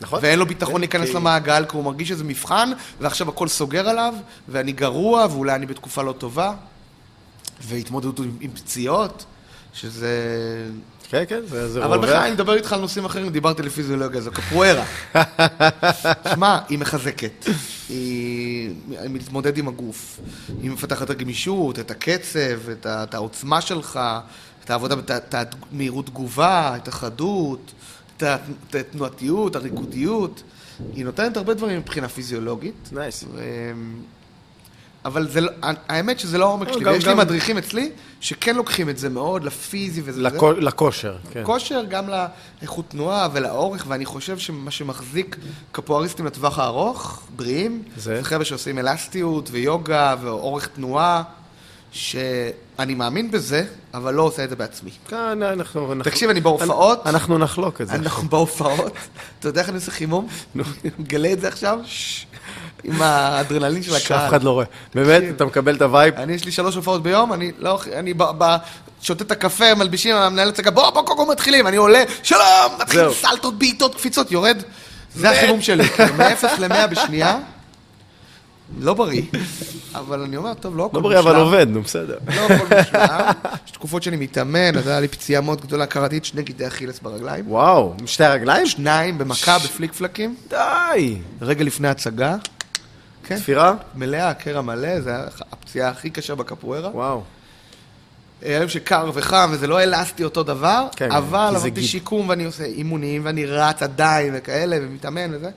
[0.00, 0.18] נכון?
[0.22, 2.70] ואין לו ביטחון כן, להיכנס כי- למעגל, כי הוא מרגיש שזה מבחן,
[3.00, 4.14] ועכשיו הכל סוגר עליו,
[4.48, 6.54] ואני גרוע, ואולי אני בתקופה לא טובה,
[7.62, 9.24] והתמודדות עם, עם פציעות,
[9.72, 10.08] שזה...
[11.10, 12.04] כן, כן, זה זה אבל רווח.
[12.04, 14.84] בכלל, אני מדבר איתך על נושאים אחרים, דיברתי על פיזיולוגיה, זו קפוארה.
[16.34, 17.44] שמע, היא מחזקת,
[17.88, 20.20] היא היא מתמודדת עם הגוף,
[20.62, 23.02] היא מפתחת את הגמישות, את הקצב, את, ה...
[23.02, 24.00] את העוצמה שלך,
[24.64, 27.72] את העבודה, את, את המהירות תגובה, את החדות,
[28.16, 28.22] את
[28.70, 30.42] את התנועתיות, הריקודיות.
[30.94, 32.88] היא נותנת הרבה דברים מבחינה פיזיולוגית.
[32.92, 33.24] נייס.
[33.32, 33.40] ו...
[35.04, 35.50] אבל זה לא,
[35.88, 37.90] האמת שזה לא העומק לא, שלי, גם- ויש לי גם- מדריכים אצלי
[38.20, 40.10] שכן לוקחים את זה מאוד לפיזי וזה.
[40.10, 40.22] וזה.
[40.36, 41.42] לכו- לכושר, כן.
[41.44, 42.04] כושר גם
[42.60, 45.36] לאיכות תנועה ולאורך, ואני חושב שמה שמחזיק
[45.72, 48.16] קפואריסטים לטווח הארוך, בריאים, זה?
[48.16, 51.22] זה חבר'ה שעושים אלסטיות ויוגה ואורך תנועה,
[51.92, 54.90] שאני מאמין בזה, אבל לא עושה את זה בעצמי.
[55.08, 55.92] כאן אנחנו...
[55.92, 57.94] אנחנו- תקשיב, אני בהופעות, אנחנו נחלוק את זה.
[57.94, 58.92] אנחנו בהופעות,
[59.40, 60.28] אתה יודע איך אני עושה חימום?
[60.98, 61.78] מגלה את זה עכשיו?
[62.84, 64.28] עם האדרנלין של שאף הקהל.
[64.28, 64.66] אחד לא רואה.
[64.94, 65.22] באמת.
[65.36, 66.14] אתה מקבל את ה vibe?
[66.14, 68.14] אני, יש לי שלוש הופעות ביום, אני לא, אני
[69.02, 73.12] שותה את הקפה, מלבישים, המנהל הצגה, בוא, בוא, בוא, מתחילים, אני עולה, שלום, מתחיל.
[73.12, 74.62] סלטות, בעיטות, קפיצות, יורד.
[75.14, 77.38] זה החימום שלי, כאילו, מ-0 ל-100 בשנייה,
[78.78, 79.22] לא בריא,
[79.94, 81.46] אבל אני אומר, טוב, לא הכל לא בריא, אבל מושלם.
[81.46, 82.18] עובד, נו, בסדר.
[82.36, 83.30] לא הכל מושלם,
[83.66, 87.00] יש תקופות שאני מתאמן, אז היה לי פציעה מאוד גדולה, קראתי את שני גידי אכילס
[87.00, 88.66] ברגליים, וואו, שתי הרגליים?
[88.66, 91.16] שניים במכה, בפליק פלקים, די!
[91.42, 92.36] רגע לפני הצגה,
[93.30, 93.74] כן, תפירה?
[93.94, 96.90] מלאה, קרע מלא, זה היה הפציעה הכי קשה בקפוארה.
[96.94, 97.22] וואו.
[98.42, 101.82] היום שקר וחם וזה לא אלסטי אותו דבר, כן, אבל כי זה עברתי.
[101.82, 105.50] שיקום ואני עושה אימונים ואני רץ עדיין וכאלה ומתאמן וזה,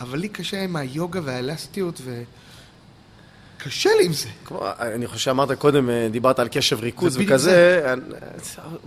[0.00, 2.00] אבל לי קשה עם היוגה והאלסטיות
[3.66, 4.28] וקשה לי עם זה.
[4.44, 8.02] כמו, אני חושב שאמרת קודם, אה, דיברת על קשב ריכוז וכזה, אני-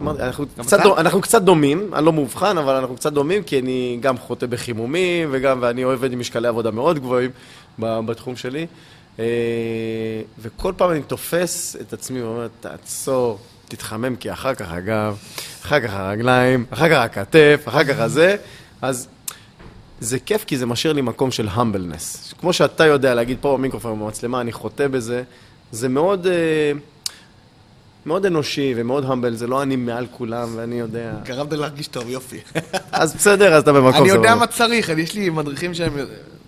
[0.01, 0.83] אמרתי, אנחנו קצת אתה?
[0.83, 4.45] דו- אנחנו קצת דומים, אני לא מאובחן, אבל אנחנו קצת דומים, כי אני גם חוטא
[4.45, 7.31] בחימומים, וגם, ואני עובד עם משקלי עבודה מאוד גבוהים
[7.79, 8.67] בתחום שלי,
[9.19, 9.25] אה,
[10.39, 15.17] וכל פעם אני תופס את עצמי ואומר, תעצור, תתחמם, כי אחר כך הגב,
[15.63, 18.35] אחר כך הרגליים, אחר כך הכתף, אחר כך הזה,
[18.81, 19.07] אז
[19.99, 22.33] זה כיף כי זה משאיר לי מקום של המבלנס.
[22.39, 25.23] כמו שאתה יודע להגיד פה במיקרופון במצלמה, אני חוטא בזה,
[25.71, 26.71] זה מאוד, אה,
[28.05, 31.13] מאוד אנושי ומאוד המבל, זה לא אני מעל כולם ואני יודע.
[31.23, 32.39] גרמת להרגיש טוב, יופי.
[32.91, 34.35] אז בסדר, אז אתה במקום אני יודע סבבה.
[34.35, 35.93] מה צריך, יש לי מדריכים שהם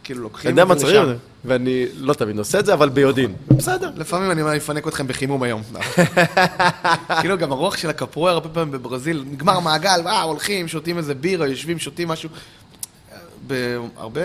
[0.03, 1.13] כאילו לוקחים אני יודע את מה זה צריך, לשם.
[1.45, 3.33] ואני לא תמיד עושה את זה, אבל ביודעין.
[3.57, 3.91] בסדר.
[3.95, 5.61] לפעמים אני אפנק אתכם בחימום היום.
[7.21, 11.47] כאילו גם הרוח של הקפואר, הרבה פעמים בברזיל, נגמר מעגל, אה, הולכים, שותים איזה בירה,
[11.47, 12.29] יושבים, שותים משהו.
[13.49, 14.21] בהרבה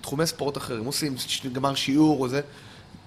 [0.00, 1.14] תחומי ספורט אחרים, עושים,
[1.52, 2.40] גמר שיעור או זה,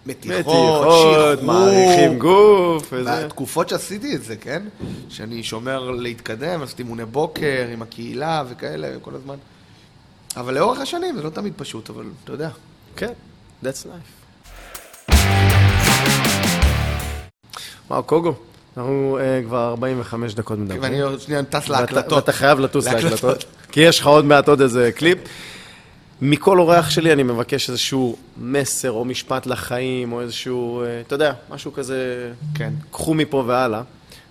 [0.06, 1.44] מתיחות, מתיחות.
[1.44, 3.26] מעריכים גוף, וזה.
[3.26, 4.64] בתקופות שעשיתי את זה, כן?
[5.10, 9.36] שאני שומר להתקדם, עשיתי אימוני בוקר עם הקהילה וכאלה, כל הזמן.
[10.38, 12.50] אבל לאורך השנים זה לא תמיד פשוט, אבל אתה יודע.
[12.96, 13.14] כן,
[13.64, 15.12] that's life.
[17.90, 18.34] וואו, קוגו,
[18.78, 20.82] אנחנו אה, כבר 45 דקות מדברים.
[20.82, 22.14] ואני עוד שנייה טס להקלטות.
[22.14, 23.24] ואתה חייב לטוס להקלטות.
[23.24, 23.46] להקלטות.
[23.72, 25.18] כי יש לך עוד מעט עוד איזה קליפ.
[26.22, 31.34] מכל אורח שלי אני מבקש איזשהו מסר או משפט לחיים, או איזשהו, אה, אתה יודע,
[31.50, 32.74] משהו כזה, כן.
[32.92, 33.82] קחו מפה והלאה.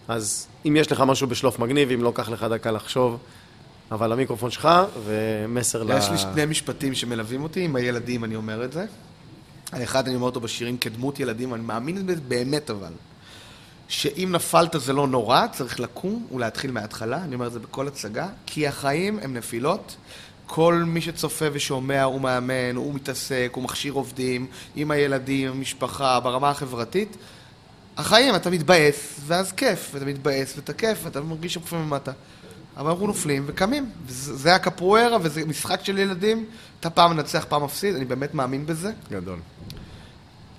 [0.09, 3.19] אז אם יש לך משהו בשלוף מגניב, אם לא, קח לך דקה לחשוב.
[3.91, 4.69] אבל המיקרופון שלך,
[5.05, 5.99] ומסר ל...
[5.99, 8.85] יש לי שני משפטים שמלווים אותי, עם הילדים אני אומר את זה.
[9.73, 12.93] האחד אני אומר אותו בשירים כדמות ילדים, אני מאמין בזה באמת אבל.
[13.89, 18.29] שאם נפלת זה לא נורא, צריך לקום ולהתחיל מההתחלה, אני אומר את זה בכל הצגה,
[18.47, 19.97] כי החיים הם נפילות.
[20.47, 26.21] כל מי שצופה ושומע הוא מאמן, הוא מתעסק, הוא מכשיר עובדים, עם הילדים, עם המשפחה,
[26.21, 27.17] ברמה החברתית.
[27.97, 32.13] החיים, אתה מתבאס, ואז כיף, ואתה מתבאס, ואתה כיף, ואתה מרגיש שפופים למטה.
[32.77, 33.91] אבל אנחנו נופלים וקמים.
[34.09, 36.45] זה הקפוארה, וזה משחק של ילדים.
[36.81, 38.93] אתה פעם מנצח, פעם מפסיד, אני באמת מאמין בזה.
[39.11, 39.39] גדול.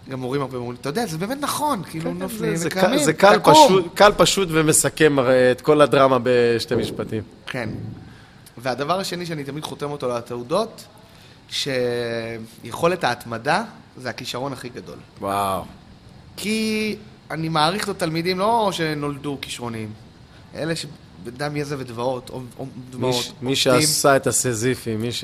[0.09, 3.13] גם הורים הרבה אומרים, אתה יודע, זה באמת נכון, כאילו נופלים זה וקמים, קל- זה
[3.13, 3.39] קל.
[3.43, 5.15] פשוט, קל פשוט ומסכם
[5.51, 7.23] את כל הדרמה בשתי משפטים.
[7.47, 7.69] כן.
[8.57, 10.83] והדבר השני שאני תמיד חותם אותו לתעודות,
[11.49, 13.63] שיכולת ההתמדה
[13.97, 14.97] זה הכישרון הכי גדול.
[15.21, 15.63] וואו.
[16.37, 16.95] כי
[17.31, 19.89] אני מעריך את התלמידים לא שנולדו כישרוניים,
[20.55, 25.23] אלה שבדם יזע ודמעות, או, או מי, דמעות, ש- מי שעשה את הסזיפי, מי ש...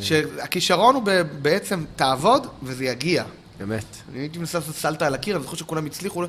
[0.00, 1.02] שהכישרון הוא
[1.42, 3.24] בעצם תעבוד וזה יגיע.
[3.58, 3.84] באמת.
[4.12, 6.24] אני הייתי מנסה לעשות סלטה על הקיר, אני זוכר שכולם הצליחו,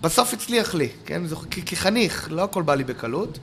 [0.00, 1.22] בסוף הצליח לי, כן?
[1.66, 3.38] כחניך, לא הכל בא לי בקלות.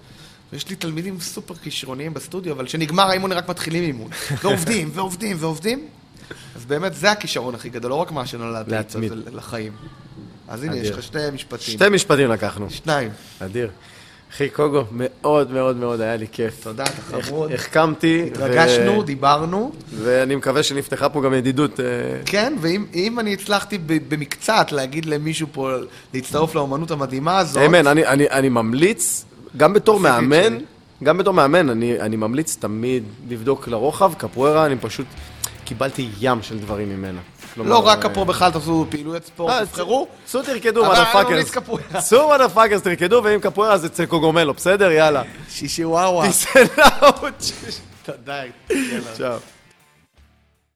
[0.53, 4.11] ויש לי תלמידים סופר כישרוניים בסטודיו, אבל כשנגמר האימון, רק מתחילים אימון.
[4.43, 5.87] ועובדים, ועובדים, ועובדים.
[6.55, 9.11] אז באמת, זה הכישרון הכי גדול, לא רק מה איתו, להתמיד.
[9.33, 9.73] לחיים.
[10.47, 10.89] אז הנה, יש.
[10.89, 11.73] לך שתי משפטים.
[11.73, 12.69] שתי משפטים לקחנו.
[12.69, 13.09] שניים.
[13.39, 13.71] אדיר.
[14.31, 16.63] אחי קוגו, מאוד מאוד מאוד היה לי כיף.
[16.63, 17.51] תודה, אתה חמוד.
[17.51, 18.21] החכמתי.
[18.23, 19.71] ו- התרגשנו, דיברנו.
[19.95, 21.79] ואני מקווה שנפתחה פה גם ידידות.
[21.79, 21.85] אה,
[22.25, 25.71] כן, ואם אם אני הצלחתי במקצת להגיד למישהו פה
[26.13, 27.63] להצטרף לאומנות המדהימה הזאת...
[27.65, 29.25] אמן, אני, אני, אני ממליץ,
[29.57, 30.57] גם בתור מאמן.
[31.03, 35.05] גם בתור מאמן, אני, אני ממליץ תמיד לבדוק לרוחב, קפוארה, אני פשוט
[35.65, 37.19] קיבלתי ים של דברים ממנה.
[37.55, 40.07] כלומר, לא רק אה, פה בכלל, תעשו פעילויות ספורט, אה, תבחרו.
[40.25, 40.85] צאו תרקדו,
[41.51, 42.01] קפוארה.
[42.01, 44.91] צאו מודפאקרס, תרקדו, ואם קפוארה אז אצל קוגומלו, בסדר?
[44.91, 45.23] יאללה.
[45.49, 46.29] שישי וואווה.
[46.29, 47.43] And out.
[48.05, 48.41] תודה.
[49.17, 49.54] צ'או.